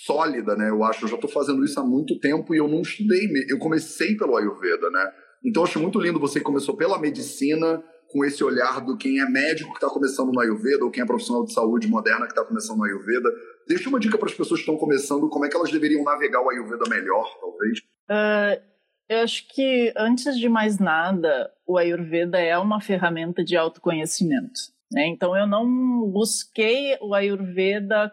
sólida, 0.05 0.55
né? 0.55 0.69
Eu 0.69 0.85
acho, 0.85 1.03
eu 1.03 1.09
já 1.09 1.15
estou 1.15 1.29
fazendo 1.29 1.65
isso 1.65 1.77
há 1.77 1.83
muito 1.83 2.17
tempo 2.21 2.55
e 2.55 2.59
eu 2.59 2.67
não 2.69 2.79
estudei. 2.79 3.27
Eu 3.49 3.59
comecei 3.59 4.15
pelo 4.15 4.37
Ayurveda, 4.37 4.89
né? 4.89 5.05
Então, 5.43 5.63
eu 5.63 5.67
acho 5.67 5.81
muito 5.81 5.99
lindo 5.99 6.17
você 6.17 6.39
que 6.39 6.45
começou 6.45 6.77
pela 6.77 6.97
medicina 6.97 7.83
com 8.09 8.25
esse 8.25 8.43
olhar 8.43 8.81
do 8.81 8.97
quem 8.97 9.19
é 9.19 9.25
médico 9.25 9.69
que 9.71 9.77
está 9.77 9.87
começando 9.87 10.31
no 10.31 10.39
Ayurveda 10.39 10.83
ou 10.83 10.91
quem 10.91 11.03
é 11.03 11.05
profissional 11.05 11.45
de 11.45 11.53
saúde 11.53 11.87
moderna 11.87 12.25
que 12.25 12.31
está 12.31 12.43
começando 12.43 12.77
no 12.77 12.85
Ayurveda. 12.85 13.29
Deixa 13.67 13.87
uma 13.87 13.99
dica 13.99 14.17
para 14.17 14.27
as 14.27 14.33
pessoas 14.33 14.59
que 14.59 14.65
estão 14.69 14.77
começando, 14.77 15.29
como 15.29 15.45
é 15.45 15.49
que 15.49 15.55
elas 15.55 15.71
deveriam 15.71 16.03
navegar 16.03 16.41
o 16.41 16.49
Ayurveda 16.49 16.89
melhor, 16.89 17.37
talvez. 17.39 17.79
Uh, 18.09 18.61
eu 19.07 19.19
acho 19.19 19.47
que, 19.49 19.93
antes 19.95 20.37
de 20.37 20.49
mais 20.49 20.79
nada, 20.79 21.51
o 21.67 21.77
Ayurveda 21.77 22.39
é 22.39 22.57
uma 22.57 22.81
ferramenta 22.81 23.43
de 23.43 23.55
autoconhecimento. 23.55 24.59
Né? 24.91 25.07
Então, 25.07 25.37
eu 25.37 25.45
não 25.45 26.09
busquei 26.09 26.97
o 26.99 27.13
Ayurveda 27.13 28.11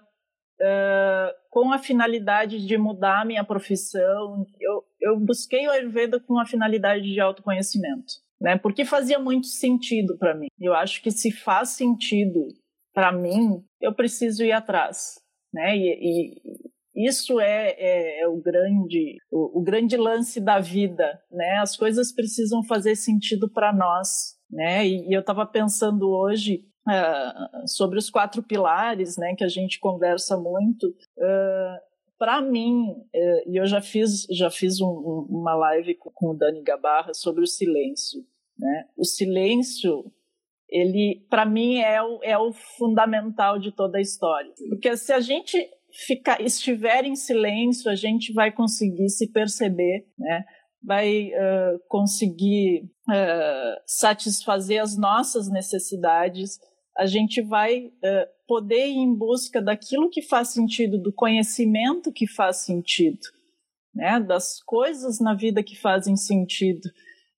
uh, 0.60 1.34
com 1.48 1.72
a 1.72 1.78
finalidade 1.78 2.66
de 2.66 2.76
mudar 2.76 3.22
a 3.22 3.24
minha 3.24 3.44
profissão. 3.44 4.44
Eu, 4.60 4.84
eu 5.00 5.18
busquei 5.18 5.66
o 5.66 5.70
Ayurveda 5.70 6.20
com 6.20 6.38
a 6.38 6.44
finalidade 6.44 7.10
de 7.10 7.18
autoconhecimento 7.18 8.25
né? 8.40 8.56
Porque 8.58 8.84
fazia 8.84 9.18
muito 9.18 9.46
sentido 9.46 10.16
para 10.18 10.34
mim. 10.34 10.48
Eu 10.60 10.74
acho 10.74 11.02
que 11.02 11.10
se 11.10 11.30
faz 11.30 11.70
sentido 11.70 12.48
para 12.94 13.12
mim, 13.12 13.62
eu 13.80 13.94
preciso 13.94 14.42
ir 14.42 14.52
atrás, 14.52 15.20
né? 15.52 15.76
E, 15.76 16.38
e 16.94 17.06
isso 17.06 17.38
é, 17.38 17.74
é, 17.78 18.22
é, 18.22 18.28
o 18.28 18.40
grande 18.40 19.18
o, 19.30 19.60
o, 19.60 19.62
grande 19.62 19.96
lance 19.98 20.40
da 20.40 20.58
vida, 20.58 21.20
né? 21.30 21.58
As 21.58 21.76
coisas 21.76 22.10
precisam 22.12 22.62
fazer 22.64 22.96
sentido 22.96 23.50
para 23.50 23.72
nós, 23.72 24.36
né? 24.50 24.86
E, 24.86 25.08
e 25.08 25.12
eu 25.12 25.20
estava 25.20 25.44
pensando 25.44 26.10
hoje 26.10 26.64
uh, 26.88 27.68
sobre 27.68 27.98
os 27.98 28.08
quatro 28.08 28.42
pilares, 28.42 29.18
né? 29.18 29.34
Que 29.36 29.44
a 29.44 29.48
gente 29.48 29.78
conversa 29.78 30.38
muito. 30.38 30.86
Uh, 31.18 31.85
para 32.18 32.40
mim, 32.40 32.94
é, 33.14 33.48
e 33.48 33.60
eu 33.60 33.66
já 33.66 33.80
fiz, 33.80 34.26
já 34.30 34.50
fiz 34.50 34.80
um, 34.80 34.86
um, 34.86 35.26
uma 35.28 35.54
live 35.54 35.94
com, 35.96 36.10
com 36.10 36.30
o 36.30 36.34
Dani 36.34 36.62
Gabarra 36.62 37.12
sobre 37.14 37.42
o 37.42 37.46
silêncio. 37.46 38.20
Né? 38.58 38.88
O 38.96 39.04
silêncio, 39.04 40.10
ele, 40.68 41.26
para 41.28 41.44
mim, 41.44 41.78
é 41.78 42.02
o, 42.02 42.20
é 42.22 42.38
o 42.38 42.52
fundamental 42.52 43.58
de 43.58 43.70
toda 43.70 43.98
a 43.98 44.00
história. 44.00 44.52
Porque 44.68 44.96
se 44.96 45.12
a 45.12 45.20
gente 45.20 45.58
ficar, 46.06 46.40
estiver 46.40 47.04
em 47.04 47.14
silêncio, 47.14 47.90
a 47.90 47.94
gente 47.94 48.32
vai 48.32 48.50
conseguir 48.50 49.08
se 49.10 49.30
perceber, 49.30 50.06
né? 50.18 50.44
vai 50.82 51.28
uh, 51.28 51.78
conseguir 51.88 52.84
uh, 53.08 53.80
satisfazer 53.84 54.80
as 54.80 54.96
nossas 54.96 55.50
necessidades, 55.50 56.58
a 56.96 57.06
gente 57.06 57.42
vai 57.42 57.86
uh, 57.86 58.28
poder 58.46 58.86
ir 58.86 58.96
em 58.96 59.14
busca 59.14 59.60
daquilo 59.60 60.10
que 60.10 60.22
faz 60.22 60.48
sentido, 60.48 60.98
do 60.98 61.12
conhecimento 61.12 62.12
que 62.12 62.26
faz 62.26 62.58
sentido, 62.58 63.20
né? 63.94 64.18
das 64.20 64.62
coisas 64.62 65.20
na 65.20 65.34
vida 65.34 65.62
que 65.62 65.76
fazem 65.76 66.16
sentido. 66.16 66.86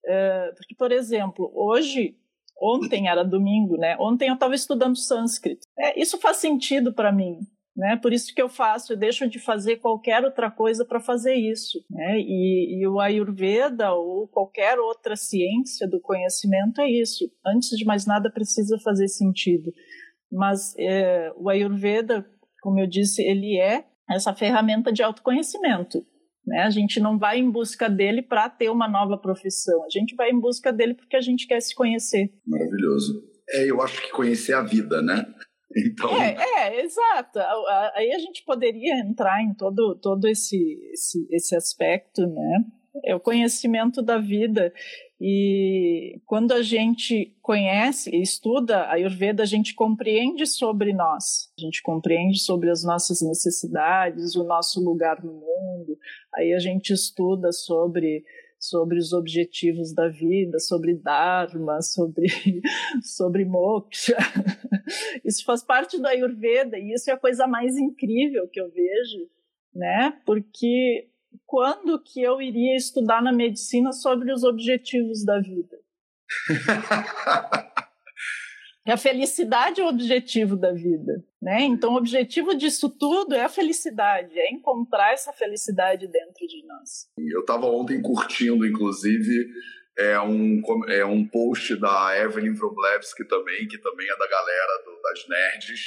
Uh, 0.05 0.55
porque, 0.55 0.75
por 0.75 0.91
exemplo, 0.91 1.51
hoje, 1.53 2.15
ontem 2.59 3.09
era 3.09 3.23
domingo, 3.23 3.77
né? 3.77 3.97
Ontem 3.99 4.29
eu 4.29 4.33
estava 4.33 4.55
estudando 4.55 4.97
sânscrito. 4.97 5.67
É, 5.77 5.99
isso 5.99 6.17
faz 6.19 6.37
sentido 6.37 6.93
para 6.93 7.11
mim, 7.11 7.39
né? 7.79 7.95
Por 7.95 8.11
isso 8.11 8.35
que 8.35 8.41
eu 8.41 8.49
faço, 8.49 8.91
eu 8.91 8.97
deixo 8.97 9.27
de 9.29 9.39
fazer 9.39 9.77
qualquer 9.77 10.25
outra 10.25 10.51
coisa 10.51 10.83
para 10.83 10.99
fazer 10.99 11.35
isso, 11.35 11.79
né? 11.89 12.19
E, 12.19 12.81
e, 12.81 12.87
o 12.87 12.99
Ayurveda 12.99 13.93
ou 13.93 14.27
qualquer 14.27 14.77
outra 14.77 15.15
ciência 15.15 15.87
do 15.87 16.01
conhecimento 16.01 16.81
é 16.81 16.91
isso. 16.91 17.23
Antes 17.47 17.69
de 17.69 17.85
mais 17.85 18.05
nada 18.05 18.29
precisa 18.29 18.77
fazer 18.83 19.07
sentido. 19.07 19.71
Mas 20.29 20.73
é, 20.77 21.31
o 21.37 21.49
Ayurveda, 21.49 22.25
como 22.61 22.81
eu 22.81 22.85
disse, 22.85 23.21
ele 23.21 23.57
é 23.57 23.85
essa 24.11 24.35
ferramenta 24.35 24.91
de 24.91 25.01
autoconhecimento. 25.01 26.05
Né? 26.45 26.63
A 26.63 26.69
gente 26.69 26.99
não 26.99 27.17
vai 27.17 27.39
em 27.39 27.49
busca 27.49 27.89
dele 27.89 28.21
para 28.21 28.49
ter 28.49 28.69
uma 28.69 28.89
nova 28.89 29.17
profissão. 29.17 29.85
A 29.85 29.89
gente 29.89 30.15
vai 30.15 30.31
em 30.31 30.39
busca 30.39 30.73
dele 30.73 30.95
porque 30.95 31.15
a 31.15 31.21
gente 31.21 31.47
quer 31.47 31.61
se 31.61 31.73
conhecer. 31.73 32.29
Maravilhoso. 32.45 33.23
É, 33.51 33.71
eu 33.71 33.81
acho 33.81 34.01
que 34.01 34.11
conhecer 34.11 34.53
a 34.53 34.63
vida, 34.63 35.01
né? 35.01 35.25
Então... 35.77 36.09
É, 36.19 36.35
é, 36.35 36.83
exato. 36.83 37.39
Aí 37.93 38.11
a 38.11 38.19
gente 38.19 38.43
poderia 38.43 38.99
entrar 38.99 39.43
em 39.43 39.53
todo, 39.53 39.95
todo 39.95 40.27
esse, 40.27 40.57
esse, 40.91 41.27
esse 41.29 41.55
aspecto, 41.55 42.25
né? 42.25 42.65
É 43.05 43.15
o 43.15 43.19
conhecimento 43.19 44.01
da 44.01 44.17
vida. 44.17 44.73
E 45.21 46.21
quando 46.25 46.53
a 46.53 46.61
gente 46.61 47.35
conhece 47.41 48.09
e 48.09 48.21
estuda 48.21 48.83
a 48.83 48.93
Ayurveda, 48.93 49.43
a 49.43 49.45
gente 49.45 49.75
compreende 49.75 50.47
sobre 50.47 50.93
nós, 50.93 51.51
a 51.57 51.61
gente 51.61 51.81
compreende 51.81 52.39
sobre 52.39 52.69
as 52.69 52.83
nossas 52.83 53.21
necessidades, 53.21 54.35
o 54.35 54.45
nosso 54.45 54.83
lugar 54.83 55.23
no 55.23 55.33
mundo. 55.33 55.97
Aí 56.33 56.53
a 56.53 56.59
gente 56.59 56.93
estuda 56.93 57.51
sobre 57.51 58.23
sobre 58.59 58.97
os 58.97 59.13
objetivos 59.13 59.93
da 59.93 60.09
vida, 60.09 60.59
sobre 60.59 60.93
Dharma, 60.93 61.81
sobre, 61.81 62.27
sobre 63.01 63.45
moksha. 63.45 64.17
Isso 65.23 65.43
faz 65.45 65.63
parte 65.63 65.99
da 66.01 66.09
Ayurveda 66.09 66.77
e 66.77 66.93
isso 66.93 67.09
é 67.09 67.13
a 67.13 67.19
coisa 67.19 67.47
mais 67.47 67.77
incrível 67.77 68.47
que 68.47 68.59
eu 68.59 68.69
vejo, 68.69 69.29
né? 69.73 70.19
Porque 70.25 71.09
quando 71.45 72.01
que 72.01 72.21
eu 72.21 72.41
iria 72.41 72.75
estudar 72.75 73.21
na 73.21 73.31
medicina 73.31 73.91
sobre 73.91 74.31
os 74.31 74.43
objetivos 74.43 75.23
da 75.23 75.39
vida? 75.39 75.79
a 78.91 78.97
felicidade 78.97 79.79
é 79.81 79.83
o 79.83 79.89
objetivo 79.89 80.55
da 80.55 80.71
vida, 80.71 81.23
né? 81.41 81.61
Então, 81.61 81.93
o 81.93 81.97
objetivo 81.97 82.55
disso 82.55 82.89
tudo 82.89 83.35
é 83.35 83.43
a 83.43 83.49
felicidade, 83.49 84.37
é 84.39 84.51
encontrar 84.51 85.13
essa 85.13 85.31
felicidade 85.31 86.07
dentro 86.07 86.47
de 86.47 86.65
nós. 86.65 87.07
Eu 87.17 87.41
estava 87.41 87.67
ontem 87.67 88.01
curtindo, 88.01 88.65
inclusive, 88.65 89.47
é 89.99 90.19
um, 90.21 90.61
é 90.87 91.05
um 91.05 91.27
post 91.27 91.75
da 91.75 92.17
Evelyn 92.17 92.53
Wroblewski 92.53 93.25
também, 93.25 93.67
que 93.67 93.77
também 93.77 94.07
é 94.09 94.17
da 94.17 94.27
galera 94.29 94.83
do, 94.85 95.01
das 95.01 95.27
nerds, 95.27 95.79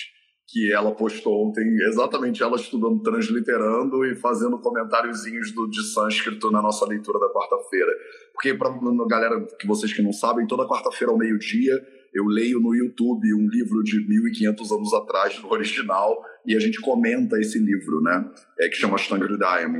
que 0.48 0.70
ela 0.70 0.94
postou 0.94 1.48
ontem, 1.48 1.64
exatamente 1.88 2.42
ela 2.42 2.56
estudando 2.56 3.00
transliterando 3.02 4.04
e 4.04 4.14
fazendo 4.16 4.60
comentáriozinhos 4.60 5.52
do, 5.52 5.66
de 5.66 5.82
sânscrito 5.94 6.50
na 6.50 6.60
nossa 6.60 6.84
leitura 6.86 7.18
da 7.18 7.32
quarta-feira. 7.32 7.90
Porque, 8.34 8.52
para 8.52 8.70
galera 9.08 9.46
que 9.58 9.66
vocês 9.66 9.94
que 9.94 10.02
não 10.02 10.12
sabem, 10.12 10.46
toda 10.46 10.68
quarta-feira 10.68 11.10
ao 11.10 11.18
meio-dia 11.18 11.72
eu 12.12 12.26
leio 12.26 12.60
no 12.60 12.74
YouTube 12.74 13.34
um 13.34 13.48
livro 13.48 13.82
de 13.82 14.06
1500 14.06 14.70
anos 14.70 14.92
atrás, 14.92 15.40
no 15.40 15.50
original, 15.50 16.22
e 16.46 16.54
a 16.54 16.60
gente 16.60 16.78
comenta 16.80 17.38
esse 17.38 17.58
livro, 17.58 18.02
né? 18.02 18.30
É, 18.60 18.68
que 18.68 18.76
chama 18.76 18.96
Ashtanga 18.96 19.26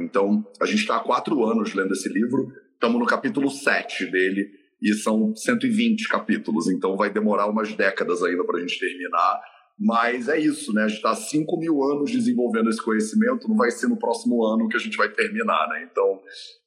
Então, 0.01 0.43
a 0.61 0.65
gente 0.65 0.79
está 0.79 0.97
há 0.97 1.01
quatro 1.01 1.45
anos 1.45 1.75
lendo 1.75 1.93
esse 1.93 2.09
livro, 2.09 2.51
estamos 2.83 2.99
no 2.99 3.07
capítulo 3.07 3.49
7 3.49 4.11
dele, 4.11 4.51
e 4.83 4.93
são 4.95 5.37
120 5.37 6.09
capítulos, 6.09 6.69
então 6.69 6.97
vai 6.97 7.09
demorar 7.09 7.47
umas 7.47 7.73
décadas 7.73 8.21
ainda 8.25 8.45
para 8.45 8.59
a 8.59 8.61
gente 8.61 8.81
terminar 8.81 9.41
mas 9.79 10.29
é 10.29 10.39
isso, 10.39 10.73
né? 10.73 10.85
A 10.85 10.89
gente 10.89 10.99
está 10.99 11.11
há 11.11 11.17
5 11.17 11.59
mil 11.59 11.83
anos 11.83 12.13
desenvolvendo 12.13 12.69
esse 12.69 12.81
conhecimento, 12.81 13.49
não 13.49 13.57
vai 13.57 13.71
ser 13.71 13.89
no 13.89 13.99
próximo 13.99 14.45
ano 14.47 14.69
que 14.69 14.77
a 14.77 14.81
gente 14.81 14.97
vai 14.97 15.09
terminar, 15.09 15.69
né? 15.71 15.89
Então, 15.91 16.21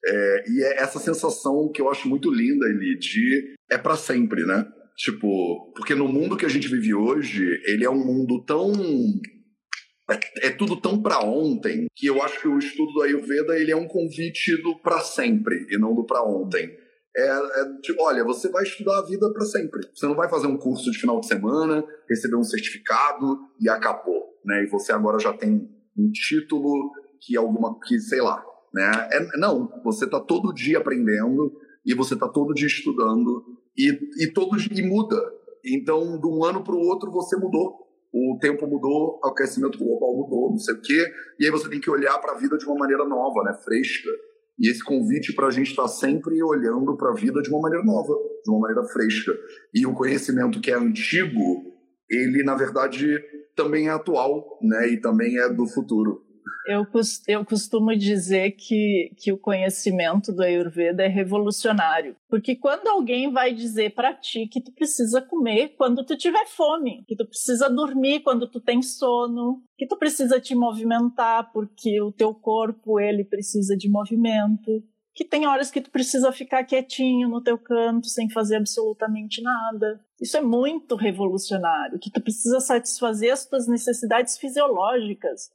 é, 0.06 0.44
e 0.50 0.64
é 0.64 0.82
essa 0.82 1.00
sensação 1.00 1.72
que 1.72 1.82
eu 1.82 1.90
acho 1.90 2.10
muito 2.10 2.30
linda, 2.30 2.68
Eli, 2.68 2.98
de 2.98 3.56
é 3.72 3.78
para 3.78 3.96
sempre, 3.96 4.46
né? 4.46 4.68
Tipo, 4.98 5.72
porque 5.76 5.96
no 5.96 6.10
mundo 6.10 6.36
que 6.36 6.46
a 6.46 6.50
gente 6.50 6.68
vive 6.68 6.94
hoje, 6.94 7.62
ele 7.66 7.86
é 7.86 7.90
um 7.90 8.06
mundo 8.06 8.44
tão 8.44 8.74
é, 10.10 10.50
tudo 10.52 10.80
tão 10.80 11.02
para 11.02 11.20
ontem 11.20 11.88
que 11.96 12.08
eu 12.08 12.22
acho 12.22 12.42
que 12.42 12.48
o 12.48 12.60
estudo 12.60 12.94
do 12.94 13.02
Ayurveda 13.02 13.58
ele 13.58 13.72
é 13.72 13.76
um 13.76 13.88
convite 13.88 14.56
do 14.62 14.80
para 14.80 15.00
sempre 15.00 15.66
e 15.70 15.78
não 15.78 15.96
do 15.96 16.06
para 16.06 16.24
ontem 16.24 16.78
é, 17.18 17.22
é 17.22 17.82
tipo, 17.82 18.04
olha, 18.04 18.24
você 18.24 18.50
vai 18.50 18.64
estudar 18.64 19.00
a 19.00 19.06
vida 19.06 19.32
para 19.32 19.46
sempre. 19.46 19.88
Você 19.94 20.06
não 20.06 20.16
vai 20.16 20.30
fazer 20.30 20.48
um 20.48 20.58
curso 20.58 20.92
de 20.92 21.00
final 21.00 21.20
de 21.22 21.28
semana, 21.28 21.84
receber 22.10 22.36
um 22.36 22.44
certificado 22.44 23.40
e 23.60 23.70
acabou, 23.70 24.38
né? 24.44 24.64
E 24.64 24.68
você 24.68 24.92
agora 24.92 25.18
já 25.18 25.32
tem 25.32 25.70
um 25.98 26.12
título 26.12 26.92
que 27.22 27.38
alguma, 27.38 27.80
que 27.80 28.00
sei 28.00 28.22
lá, 28.22 28.44
né? 28.74 29.10
É, 29.14 29.38
não, 29.38 29.72
você 29.84 30.04
está 30.04 30.20
todo 30.20 30.54
dia 30.54 30.80
aprendendo 30.80 31.54
e 31.86 31.96
você 31.96 32.16
está 32.16 32.28
todo 32.28 32.54
dia 32.54 32.68
estudando 32.68 33.46
e, 33.78 33.90
e 34.22 34.34
e 34.72 34.82
muda. 34.84 35.18
Então, 35.66 36.20
de 36.20 36.28
um 36.28 36.44
ano 36.44 36.64
para 36.64 36.76
o 36.76 36.80
outro 36.80 37.12
você 37.12 37.38
mudou. 37.38 37.85
O 38.18 38.38
tempo 38.40 38.66
mudou, 38.66 39.20
o 39.22 39.28
aquecimento 39.28 39.78
global 39.78 40.16
mudou, 40.16 40.52
não 40.52 40.58
sei 40.58 40.74
o 40.74 40.82
quê. 40.82 41.06
E 41.38 41.46
aí 41.46 41.52
você 41.52 41.68
tem 41.68 41.82
que 41.82 41.90
olhar 41.90 42.18
para 42.20 42.32
a 42.32 42.38
vida 42.38 42.58
de 42.58 42.66
uma 42.66 42.78
maneira 42.78 43.04
nova, 43.04 43.44
né? 43.44 43.54
Fresca. 43.62 44.10
E 44.58 44.72
esse 44.72 44.82
convite 44.82 45.34
para 45.34 45.48
a 45.48 45.52
gente 45.52 45.72
estar 45.72 45.82
tá 45.82 45.88
sempre 45.90 46.42
olhando 46.42 46.96
para 46.96 47.12
a 47.12 47.14
vida 47.14 47.42
de 47.42 47.50
uma 47.50 47.60
maneira 47.60 47.84
nova, 47.84 48.14
de 48.42 48.50
uma 48.50 48.62
maneira 48.62 48.88
fresca. 48.88 49.34
E 49.74 49.86
o 49.86 49.94
conhecimento 49.94 50.62
que 50.62 50.72
é 50.72 50.76
antigo, 50.76 51.62
ele, 52.10 52.42
na 52.42 52.56
verdade, 52.56 53.22
também 53.54 53.90
é 53.90 53.92
atual, 53.92 54.60
né? 54.62 54.88
E 54.94 55.02
também 55.02 55.38
é 55.38 55.50
do 55.50 55.68
futuro. 55.68 56.25
Eu, 56.68 56.86
eu 57.28 57.46
costumo 57.46 57.96
dizer 57.96 58.52
que, 58.52 59.12
que 59.18 59.32
o 59.32 59.38
conhecimento 59.38 60.32
do 60.32 60.44
Ayurveda 60.44 61.04
é 61.04 61.08
revolucionário. 61.08 62.16
Porque 62.28 62.56
quando 62.56 62.88
alguém 62.88 63.32
vai 63.32 63.54
dizer 63.54 63.94
para 63.94 64.14
ti 64.14 64.48
que 64.48 64.62
tu 64.62 64.72
precisa 64.72 65.22
comer 65.22 65.76
quando 65.78 66.04
tu 66.06 66.18
tiver 66.18 66.46
fome, 66.48 67.04
que 67.08 67.16
tu 67.16 67.26
precisa 67.26 67.70
dormir 67.70 68.22
quando 68.22 68.50
tu 68.50 68.60
tem 68.60 68.82
sono, 68.82 69.64
que 69.78 69.88
tu 69.88 69.98
precisa 69.98 70.40
te 70.40 70.56
movimentar 70.56 71.52
porque 71.52 72.02
o 72.02 72.12
teu 72.12 72.34
corpo 72.34 73.00
ele 73.00 73.24
precisa 73.24 73.78
de 73.78 73.90
movimento, 73.90 74.84
que 75.16 75.24
tem 75.24 75.48
horas 75.48 75.72
que 75.72 75.80
tu 75.80 75.90
precisa 75.90 76.32
ficar 76.32 76.66
quietinho 76.66 77.30
no 77.30 77.42
teu 77.42 77.58
canto 77.58 78.08
sem 78.08 78.30
fazer 78.30 78.58
absolutamente 78.58 79.42
nada. 79.42 80.00
Isso 80.20 80.36
é 80.36 80.42
muito 80.42 80.96
revolucionário, 80.96 81.98
que 81.98 82.12
tu 82.12 82.22
precisa 82.22 82.60
satisfazer 82.60 83.32
as 83.32 83.46
tuas 83.46 83.66
necessidades 83.66 84.38
fisiológicas. 84.38 85.50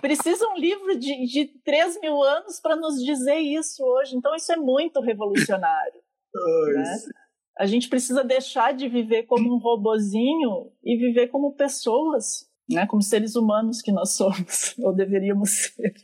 Precisa 0.00 0.46
um 0.48 0.56
livro 0.56 0.98
de, 0.98 1.26
de 1.26 1.46
3 1.64 2.00
mil 2.00 2.22
anos 2.22 2.60
para 2.60 2.76
nos 2.76 3.02
dizer 3.02 3.38
isso 3.38 3.82
hoje. 3.82 4.16
Então, 4.16 4.34
isso 4.34 4.52
é 4.52 4.56
muito 4.56 5.00
revolucionário. 5.00 6.00
né? 6.74 6.98
A 7.58 7.66
gente 7.66 7.88
precisa 7.88 8.22
deixar 8.22 8.74
de 8.74 8.88
viver 8.88 9.24
como 9.24 9.54
um 9.54 9.58
robozinho 9.58 10.72
e 10.84 10.96
viver 10.96 11.28
como 11.28 11.54
pessoas 11.54 12.46
né, 12.68 12.86
como 12.86 13.00
seres 13.00 13.36
humanos 13.36 13.80
que 13.80 13.92
nós 13.92 14.16
somos, 14.16 14.74
ou 14.78 14.94
deveríamos 14.94 15.50
ser. 15.50 15.94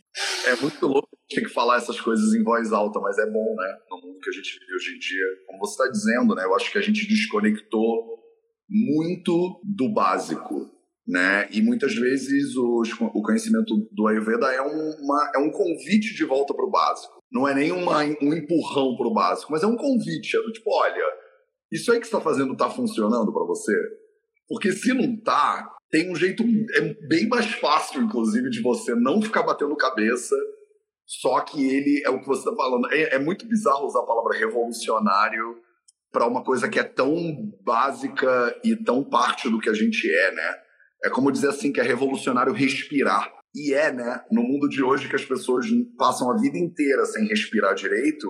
É 0.47 0.55
muito 0.55 0.87
louco 0.87 1.09
ter 1.29 1.41
que 1.41 1.49
falar 1.49 1.77
essas 1.77 1.99
coisas 1.99 2.33
em 2.33 2.43
voz 2.43 2.71
alta, 2.71 2.99
mas 2.99 3.17
é 3.17 3.25
bom, 3.25 3.55
né? 3.55 3.77
No 3.89 3.97
mundo 3.97 4.19
que 4.19 4.29
a 4.29 4.33
gente 4.33 4.59
vive 4.59 4.73
hoje 4.75 4.95
em 4.95 4.99
dia. 4.99 5.25
Como 5.47 5.59
você 5.59 5.71
está 5.71 5.91
dizendo, 5.91 6.35
né? 6.35 6.45
Eu 6.45 6.55
acho 6.55 6.71
que 6.71 6.77
a 6.77 6.81
gente 6.81 7.07
desconectou 7.07 8.19
muito 8.69 9.61
do 9.63 9.89
básico, 9.89 10.71
né? 11.07 11.47
E 11.51 11.61
muitas 11.61 11.93
vezes 11.93 12.55
os, 12.55 12.91
o 12.99 13.21
conhecimento 13.21 13.87
do 13.91 14.07
Ayurveda 14.07 14.51
é, 14.53 14.61
uma, 14.61 15.31
é 15.35 15.39
um 15.39 15.51
convite 15.51 16.13
de 16.15 16.23
volta 16.23 16.53
para 16.53 16.65
o 16.65 16.71
básico. 16.71 17.21
Não 17.31 17.47
é 17.47 17.53
nem 17.53 17.71
uma, 17.71 18.03
um 18.03 18.33
empurrão 18.33 18.95
para 18.95 19.07
o 19.07 19.13
básico, 19.13 19.51
mas 19.51 19.63
é 19.63 19.67
um 19.67 19.75
convite. 19.75 20.37
É 20.37 20.41
do 20.41 20.51
tipo, 20.51 20.69
olha, 20.73 21.03
isso 21.71 21.91
aí 21.91 21.99
que 21.99 22.07
você 22.07 22.15
está 22.15 22.21
fazendo 22.21 22.53
está 22.53 22.69
funcionando 22.69 23.33
para 23.33 23.43
você? 23.45 23.73
Porque 24.47 24.71
se 24.71 24.93
não 24.93 25.19
tá, 25.21 25.69
tem 25.89 26.11
um 26.11 26.15
jeito 26.15 26.43
é 26.75 27.07
bem 27.07 27.27
mais 27.27 27.51
fácil, 27.55 28.01
inclusive, 28.01 28.49
de 28.49 28.61
você 28.61 28.95
não 28.95 29.21
ficar 29.21 29.43
batendo 29.43 29.75
cabeça. 29.75 30.35
Só 31.05 31.41
que 31.41 31.67
ele 31.67 32.01
é 32.05 32.09
o 32.09 32.19
que 32.19 32.27
você 32.27 32.47
está 32.47 32.55
falando. 32.55 32.91
É, 32.91 33.15
é, 33.15 33.19
muito 33.19 33.45
bizarro 33.47 33.85
usar 33.85 33.99
a 33.99 34.05
palavra 34.05 34.37
revolucionário 34.37 35.57
para 36.11 36.27
uma 36.27 36.43
coisa 36.43 36.69
que 36.69 36.79
é 36.79 36.83
tão 36.83 37.15
básica 37.63 38.59
e 38.63 38.75
tão 38.75 39.03
parte 39.03 39.49
do 39.49 39.59
que 39.59 39.69
a 39.69 39.73
gente 39.73 40.09
é, 40.09 40.31
né? 40.31 40.62
É 41.03 41.09
como 41.09 41.31
dizer 41.31 41.49
assim 41.49 41.71
que 41.71 41.79
é 41.79 41.83
revolucionário 41.83 42.53
respirar. 42.53 43.31
E 43.55 43.73
é, 43.73 43.91
né? 43.91 44.21
No 44.31 44.41
mundo 44.41 44.67
de 44.67 44.81
hoje 44.81 45.09
que 45.09 45.15
as 45.15 45.25
pessoas 45.25 45.67
passam 45.97 46.31
a 46.31 46.37
vida 46.37 46.57
inteira 46.57 47.05
sem 47.05 47.27
respirar 47.27 47.75
direito, 47.75 48.27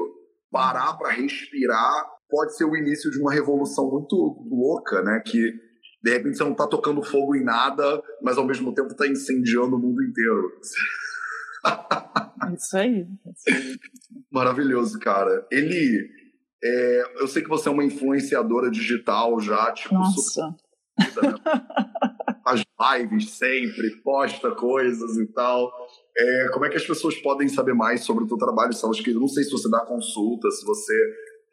parar 0.51 0.93
para 0.95 1.11
respirar 1.11 2.13
pode 2.29 2.57
ser 2.57 2.65
o 2.65 2.75
início 2.75 3.11
de 3.11 3.19
uma 3.19 3.31
revolução 3.31 3.89
muito 3.91 4.15
louca, 4.49 5.03
né? 5.03 5.21
Que 5.25 5.53
de 6.03 6.11
repente 6.11 6.37
você 6.37 6.43
não 6.43 6.51
está 6.51 6.67
tocando 6.67 7.03
fogo 7.03 7.35
em 7.35 7.43
nada, 7.43 8.01
mas 8.21 8.37
ao 8.37 8.45
mesmo 8.45 8.73
tempo 8.73 8.89
está 8.89 9.07
incendiando 9.07 9.75
o 9.75 9.79
mundo 9.79 10.03
inteiro. 10.03 10.51
Isso 12.57 12.77
aí. 12.77 13.07
Maravilhoso, 14.31 14.99
cara. 14.99 15.45
Ele. 15.51 16.09
É, 16.61 17.03
eu 17.21 17.27
sei 17.27 17.43
que 17.43 17.49
você 17.49 17.69
é 17.69 17.71
uma 17.71 17.83
influenciadora 17.83 18.71
digital 18.71 19.39
já, 19.39 19.71
tipo, 19.73 19.93
Nossa. 19.93 20.41
Super? 20.41 20.62
Faz 22.43 22.63
lives 22.99 23.31
sempre, 23.31 24.01
posta 24.03 24.51
coisas 24.51 25.17
e 25.17 25.27
tal. 25.33 25.71
É, 26.17 26.49
como 26.51 26.65
é 26.65 26.69
que 26.69 26.77
as 26.77 26.85
pessoas 26.85 27.15
podem 27.17 27.47
saber 27.47 27.73
mais 27.73 28.03
sobre 28.03 28.25
o 28.25 28.27
teu 28.27 28.37
trabalho? 28.37 28.71
Eu 29.07 29.19
não 29.19 29.27
sei 29.27 29.43
se 29.43 29.51
você 29.51 29.69
dá 29.69 29.79
consulta, 29.85 30.49
se 30.51 30.65
você 30.65 30.93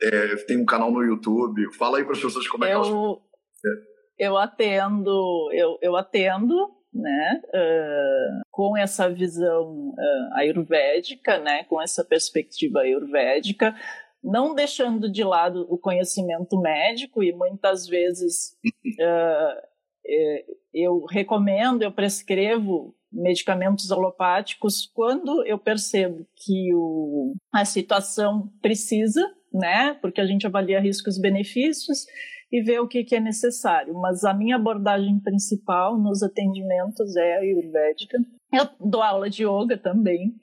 é, 0.02 0.36
tem 0.46 0.58
um 0.58 0.64
canal 0.64 0.90
no 0.90 1.02
YouTube. 1.02 1.72
Fala 1.76 1.98
aí 1.98 2.04
para 2.04 2.14
as 2.14 2.20
pessoas 2.20 2.48
como 2.48 2.64
é 2.64 2.74
eu, 2.74 2.82
que 2.82 2.88
elas. 2.88 3.18
É 3.64 3.90
eu 4.20 4.36
atendo, 4.36 5.48
eu, 5.52 5.78
eu 5.80 5.96
atendo, 5.96 6.54
né, 6.92 7.40
uh, 7.54 8.40
com 8.50 8.76
essa 8.76 9.08
visão 9.08 9.88
uh, 9.88 10.34
ayurvédica, 10.34 11.38
né, 11.38 11.64
com 11.64 11.80
essa 11.80 12.04
perspectiva 12.04 12.80
ayurvédica, 12.80 13.74
não 14.22 14.54
deixando 14.54 15.10
de 15.10 15.24
lado 15.24 15.66
o 15.68 15.78
conhecimento 15.78 16.60
médico 16.60 17.22
e 17.22 17.32
muitas 17.32 17.86
vezes 17.86 18.56
uh, 19.00 19.70
eu 20.72 21.04
recomendo, 21.04 21.82
eu 21.82 21.92
prescrevo 21.92 22.94
medicamentos 23.12 23.90
alopáticos 23.90 24.86
quando 24.94 25.44
eu 25.44 25.58
percebo 25.58 26.26
que 26.36 26.72
o, 26.74 27.34
a 27.52 27.64
situação 27.64 28.52
precisa, 28.62 29.20
né? 29.52 29.94
Porque 29.94 30.20
a 30.20 30.26
gente 30.26 30.46
avalia 30.46 30.80
riscos-benefícios 30.80 32.06
e 32.52 32.62
ver 32.62 32.80
o 32.80 32.88
que, 32.88 33.04
que 33.04 33.16
é 33.16 33.20
necessário. 33.20 33.94
Mas 33.94 34.24
a 34.24 34.34
minha 34.34 34.56
abordagem 34.56 35.18
principal 35.20 35.98
nos 35.98 36.22
atendimentos 36.22 37.16
é 37.16 37.36
a 37.36 37.40
ayurvédica. 37.40 38.18
Eu 38.52 38.68
dou 38.80 39.02
aula 39.02 39.30
de 39.30 39.44
yoga 39.44 39.78
também, 39.78 40.34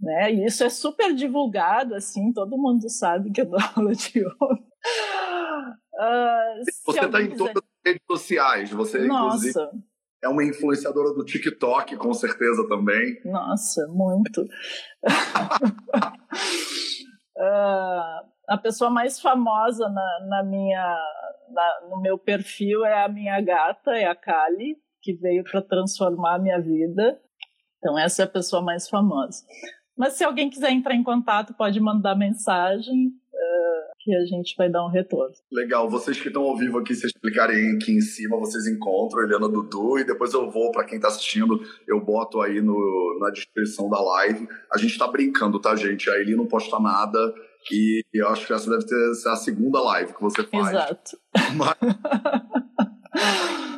né? 0.00 0.32
E 0.32 0.44
isso 0.44 0.62
é 0.64 0.68
super 0.68 1.14
divulgado, 1.14 1.94
assim, 1.94 2.32
todo 2.32 2.58
mundo 2.58 2.88
sabe 2.88 3.30
que 3.30 3.40
eu 3.40 3.46
dou 3.46 3.58
aula 3.76 3.92
de 3.92 4.18
yoga. 4.18 4.64
Uh, 5.94 6.64
você 6.84 7.04
está 7.04 7.22
em 7.22 7.30
quiser... 7.30 7.36
todas 7.38 7.62
as 7.62 7.86
redes 7.86 8.02
sociais, 8.06 8.70
você 8.70 8.98
Nossa. 9.06 9.48
inclusive 9.48 9.84
é 10.24 10.28
uma 10.28 10.42
influenciadora 10.42 11.12
do 11.12 11.24
TikTok, 11.24 11.96
com 11.96 12.14
certeza 12.14 12.66
também. 12.66 13.20
Nossa, 13.26 13.86
muito. 13.88 14.40
uh, 14.40 14.48
a 18.48 18.58
pessoa 18.58 18.88
mais 18.90 19.20
famosa 19.20 19.86
na, 19.90 20.26
na 20.26 20.42
minha, 20.42 20.98
na, 21.50 21.88
no 21.90 22.00
meu 22.00 22.18
perfil 22.18 22.86
é 22.86 23.04
a 23.04 23.08
minha 23.08 23.38
gata, 23.42 23.90
é 23.92 24.06
a 24.06 24.16
Kali, 24.16 24.76
que 25.02 25.12
veio 25.12 25.44
para 25.44 25.60
transformar 25.60 26.36
a 26.36 26.38
minha 26.38 26.58
vida. 26.58 27.20
Então, 27.84 27.98
essa 27.98 28.22
é 28.22 28.24
a 28.24 28.28
pessoa 28.28 28.62
mais 28.62 28.88
famosa. 28.88 29.44
Mas 29.94 30.14
se 30.14 30.24
alguém 30.24 30.48
quiser 30.48 30.70
entrar 30.70 30.94
em 30.94 31.02
contato, 31.02 31.52
pode 31.52 31.78
mandar 31.78 32.16
mensagem 32.16 33.08
uh, 33.08 33.92
que 34.00 34.16
a 34.16 34.24
gente 34.24 34.56
vai 34.56 34.70
dar 34.70 34.86
um 34.86 34.88
retorno. 34.88 35.34
Legal. 35.52 35.90
Vocês 35.90 36.18
que 36.18 36.28
estão 36.28 36.44
ao 36.44 36.56
vivo 36.56 36.78
aqui, 36.78 36.94
se 36.94 37.06
explicarem 37.06 37.76
aqui 37.76 37.92
em 37.92 38.00
cima, 38.00 38.38
vocês 38.38 38.66
encontram 38.66 39.22
Eliana 39.22 39.50
Dudu 39.50 39.98
e 39.98 40.04
depois 40.04 40.32
eu 40.32 40.50
vou, 40.50 40.72
para 40.72 40.84
quem 40.84 40.96
está 40.96 41.08
assistindo, 41.08 41.60
eu 41.86 42.02
boto 42.02 42.40
aí 42.40 42.62
no, 42.62 43.18
na 43.20 43.28
descrição 43.28 43.90
da 43.90 44.00
live. 44.00 44.48
A 44.72 44.78
gente 44.78 44.92
está 44.92 45.06
brincando, 45.06 45.60
tá, 45.60 45.76
gente? 45.76 46.08
A 46.08 46.18
Eli 46.18 46.34
não 46.34 46.46
posta 46.46 46.80
nada 46.80 47.18
e 47.70 48.02
eu 48.14 48.28
acho 48.28 48.46
que 48.46 48.54
essa 48.54 48.70
deve 48.70 49.14
ser 49.14 49.28
a 49.28 49.36
segunda 49.36 49.78
live 49.82 50.14
que 50.14 50.22
você 50.22 50.42
faz. 50.42 50.68
Exato. 50.70 51.18
Mas, 51.54 51.76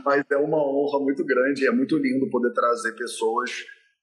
mas 0.02 0.24
é 0.30 0.36
uma 0.36 0.56
honra 0.56 1.00
muito 1.00 1.22
grande, 1.24 1.66
é 1.66 1.70
muito 1.70 1.98
lindo 1.98 2.30
poder 2.30 2.52
trazer 2.52 2.92
pessoas 2.92 3.50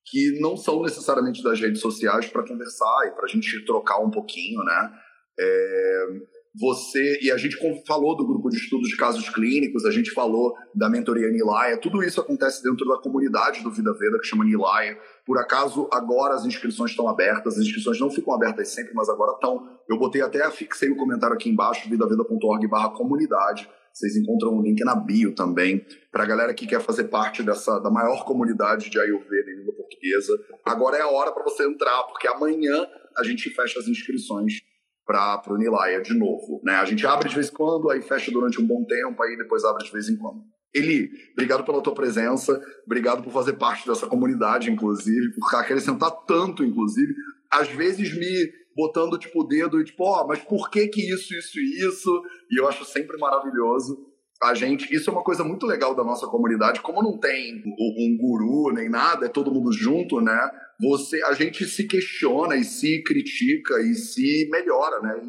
que 0.06 0.40
não 0.40 0.58
são 0.58 0.82
necessariamente 0.82 1.42
das 1.44 1.60
redes 1.60 1.82
sociais 1.82 2.28
para 2.28 2.48
conversar 2.48 3.08
e 3.08 3.12
para 3.12 3.26
a 3.26 3.28
gente 3.28 3.66
trocar 3.66 4.00
um 4.00 4.12
pouquinho, 4.12 4.64
né? 4.64 4.92
É, 5.40 6.08
você 6.56 7.20
e 7.20 7.32
a 7.32 7.38
gente 7.38 7.58
falou 7.88 8.16
do 8.16 8.28
grupo 8.28 8.48
de 8.50 8.58
estudos 8.58 8.88
de 8.88 8.96
casos 8.96 9.28
clínicos, 9.30 9.86
a 9.86 9.92
gente 9.92 10.12
falou 10.12 10.54
da 10.76 10.88
mentoria 10.88 11.30
Nilaya, 11.32 11.78
tudo 11.78 12.04
isso 12.04 12.22
acontece 12.22 12.62
dentro 12.62 12.88
da 12.88 12.98
comunidade 12.98 13.64
do 13.64 13.72
Vida 13.72 13.92
Veda 13.94 14.20
que 14.20 14.28
chama 14.28 14.46
Nilaya. 14.46 14.96
Por 15.26 15.40
acaso 15.40 15.90
agora 15.92 16.36
as 16.36 16.46
inscrições 16.46 16.92
estão 16.92 17.08
abertas, 17.08 17.56
as 17.56 17.64
inscrições 17.64 18.00
não 18.00 18.12
ficam 18.12 18.34
abertas 18.36 18.70
sempre, 18.70 18.94
mas 18.94 19.10
agora 19.10 19.34
estão. 19.34 19.68
Eu 19.90 19.98
botei 19.98 20.22
até 20.22 20.50
fixei 20.52 20.90
o 20.90 20.94
um 20.94 20.98
comentário 20.98 21.36
aqui 21.36 21.50
embaixo 21.50 21.90
vidaveda.org/comunidade. 21.90 23.68
Vocês 23.92 24.16
encontram 24.16 24.56
um 24.56 24.62
link 24.62 24.84
na 24.84 24.96
bio 24.96 25.34
também 25.34 25.86
para 26.12 26.24
a 26.24 26.26
galera 26.26 26.54
que 26.54 26.68
quer 26.68 26.82
fazer 26.82 27.06
parte 27.06 27.42
dessa 27.42 27.80
da 27.80 27.90
maior 27.90 28.26
comunidade 28.26 28.90
de 28.90 29.00
Ayurveda 29.00 29.50
em 29.50 29.58
língua 29.58 29.74
portuguesa. 29.94 30.34
Agora 30.66 30.98
é 30.98 31.02
a 31.02 31.08
hora 31.08 31.32
para 31.32 31.44
você 31.44 31.66
entrar, 31.66 32.04
porque 32.04 32.28
amanhã 32.28 32.88
a 33.18 33.24
gente 33.24 33.50
fecha 33.50 33.80
as 33.80 33.88
inscrições 33.88 34.62
para 35.06 35.42
o 35.48 35.58
Nilaya 35.58 36.02
de 36.02 36.14
novo. 36.14 36.62
Né? 36.64 36.74
A 36.74 36.86
gente 36.86 37.06
abre 37.06 37.30
de 37.30 37.36
vez 37.36 37.50
em 37.50 37.54
quando, 37.54 37.90
aí 37.90 38.02
fecha 38.02 38.32
durante 38.32 38.62
um 38.62 38.66
bom 38.66 38.86
tempo, 38.86 39.22
aí 39.22 39.38
depois 39.38 39.64
abre 39.64 39.84
de 39.84 39.92
vez 39.92 40.10
em 40.10 40.18
quando. 40.18 40.42
Eli, 40.74 41.10
obrigado 41.34 41.64
pela 41.64 41.82
tua 41.82 41.94
presença, 41.94 42.60
obrigado 42.86 43.22
por 43.22 43.32
fazer 43.32 43.54
parte 43.54 43.88
dessa 43.88 44.08
comunidade, 44.08 44.72
inclusive, 44.72 45.34
por 45.36 45.56
acrescentar 45.56 46.10
tanto, 46.26 46.64
inclusive, 46.64 47.14
às 47.52 47.68
vezes 47.68 48.12
me 48.18 48.52
botando 48.76 49.20
tipo 49.20 49.42
o 49.42 49.44
dedo 49.44 49.80
e 49.80 49.84
tipo, 49.84 50.04
ó, 50.04 50.24
oh, 50.24 50.28
mas 50.28 50.40
por 50.40 50.72
que 50.72 50.88
que 50.88 51.14
isso, 51.14 51.36
isso 51.36 51.60
e 51.60 51.88
isso? 51.88 52.24
E 52.50 52.60
eu 52.60 52.68
acho 52.68 52.84
sempre 52.86 53.18
maravilhoso 53.18 54.13
a 54.44 54.54
gente, 54.54 54.94
isso 54.94 55.10
é 55.10 55.14
uma 55.14 55.24
coisa 55.24 55.44
muito 55.44 55.66
legal 55.66 55.96
da 55.96 56.04
nossa 56.04 56.28
comunidade, 56.28 56.82
como 56.82 57.02
não 57.02 57.18
tem 57.18 57.64
um 57.66 58.18
guru 58.18 58.74
nem 58.74 58.90
nada, 58.90 59.26
é 59.26 59.30
todo 59.30 59.52
mundo 59.54 59.72
junto, 59.72 60.20
né? 60.20 60.50
Você, 60.82 61.24
a 61.24 61.34
gente 61.34 61.66
se 61.66 61.88
questiona 61.88 62.56
e 62.56 62.64
se 62.64 63.02
critica 63.04 63.80
e 63.82 63.94
se 63.94 64.50
melhora, 64.52 65.00
né? 65.02 65.22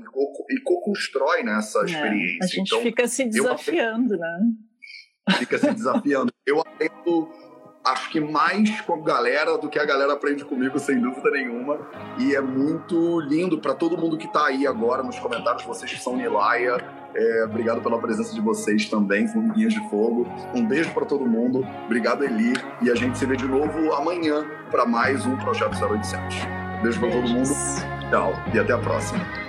E 0.51 0.61
co-constrói 0.61 1.43
nessa 1.43 1.81
é, 1.81 1.85
experiência. 1.85 2.39
A 2.43 2.47
gente 2.47 2.69
então, 2.69 2.83
fica 2.83 3.07
se 3.07 3.25
desafiando, 3.25 4.15
eu, 4.15 4.19
né? 4.19 4.39
Fica 5.39 5.59
se 5.59 5.73
desafiando. 5.73 6.33
eu 6.47 6.61
aprendo 6.61 7.29
acho 7.85 8.11
que 8.11 8.19
mais 8.19 8.81
com 8.81 8.95
a 8.95 9.01
galera 9.03 9.59
do 9.59 9.69
que 9.69 9.79
a 9.79 9.85
galera 9.85 10.15
aprende 10.15 10.45
comigo, 10.45 10.79
sem 10.79 10.99
dúvida 11.01 11.31
nenhuma. 11.31 11.79
E 12.19 12.35
é 12.35 12.41
muito 12.41 13.21
lindo 13.21 13.59
para 13.59 13.75
todo 13.75 13.99
mundo 13.99 14.17
que 14.17 14.27
está 14.27 14.47
aí 14.47 14.67
agora 14.67 15.03
nos 15.03 15.19
comentários, 15.19 15.65
vocês 15.65 15.93
que 15.93 16.01
são 16.01 16.17
Nilaia. 16.17 16.79
É, 17.17 17.45
obrigado 17.45 17.81
pela 17.81 17.99
presença 17.99 18.35
de 18.35 18.41
vocês 18.41 18.89
também, 18.89 19.29
Formiguinhas 19.29 19.73
de 19.73 19.89
Fogo. 19.89 20.27
Um 20.55 20.67
beijo 20.67 20.93
para 20.93 21.05
todo 21.05 21.25
mundo. 21.25 21.67
Obrigado, 21.87 22.25
Eli. 22.25 22.55
E 22.83 22.91
a 22.91 22.95
gente 22.95 23.17
se 23.19 23.27
vê 23.27 23.37
de 23.37 23.47
novo 23.47 23.93
amanhã 23.93 24.45
para 24.71 24.85
mais 24.85 25.25
um 25.25 25.37
Projeto 25.37 25.77
0800. 25.85 26.37
Beijo 26.83 27.01
para 27.01 27.11
todo 27.11 27.29
mundo. 27.29 27.51
Tchau 28.11 28.33
e 28.53 28.59
até 28.59 28.73
a 28.73 28.79
próxima. 28.79 29.44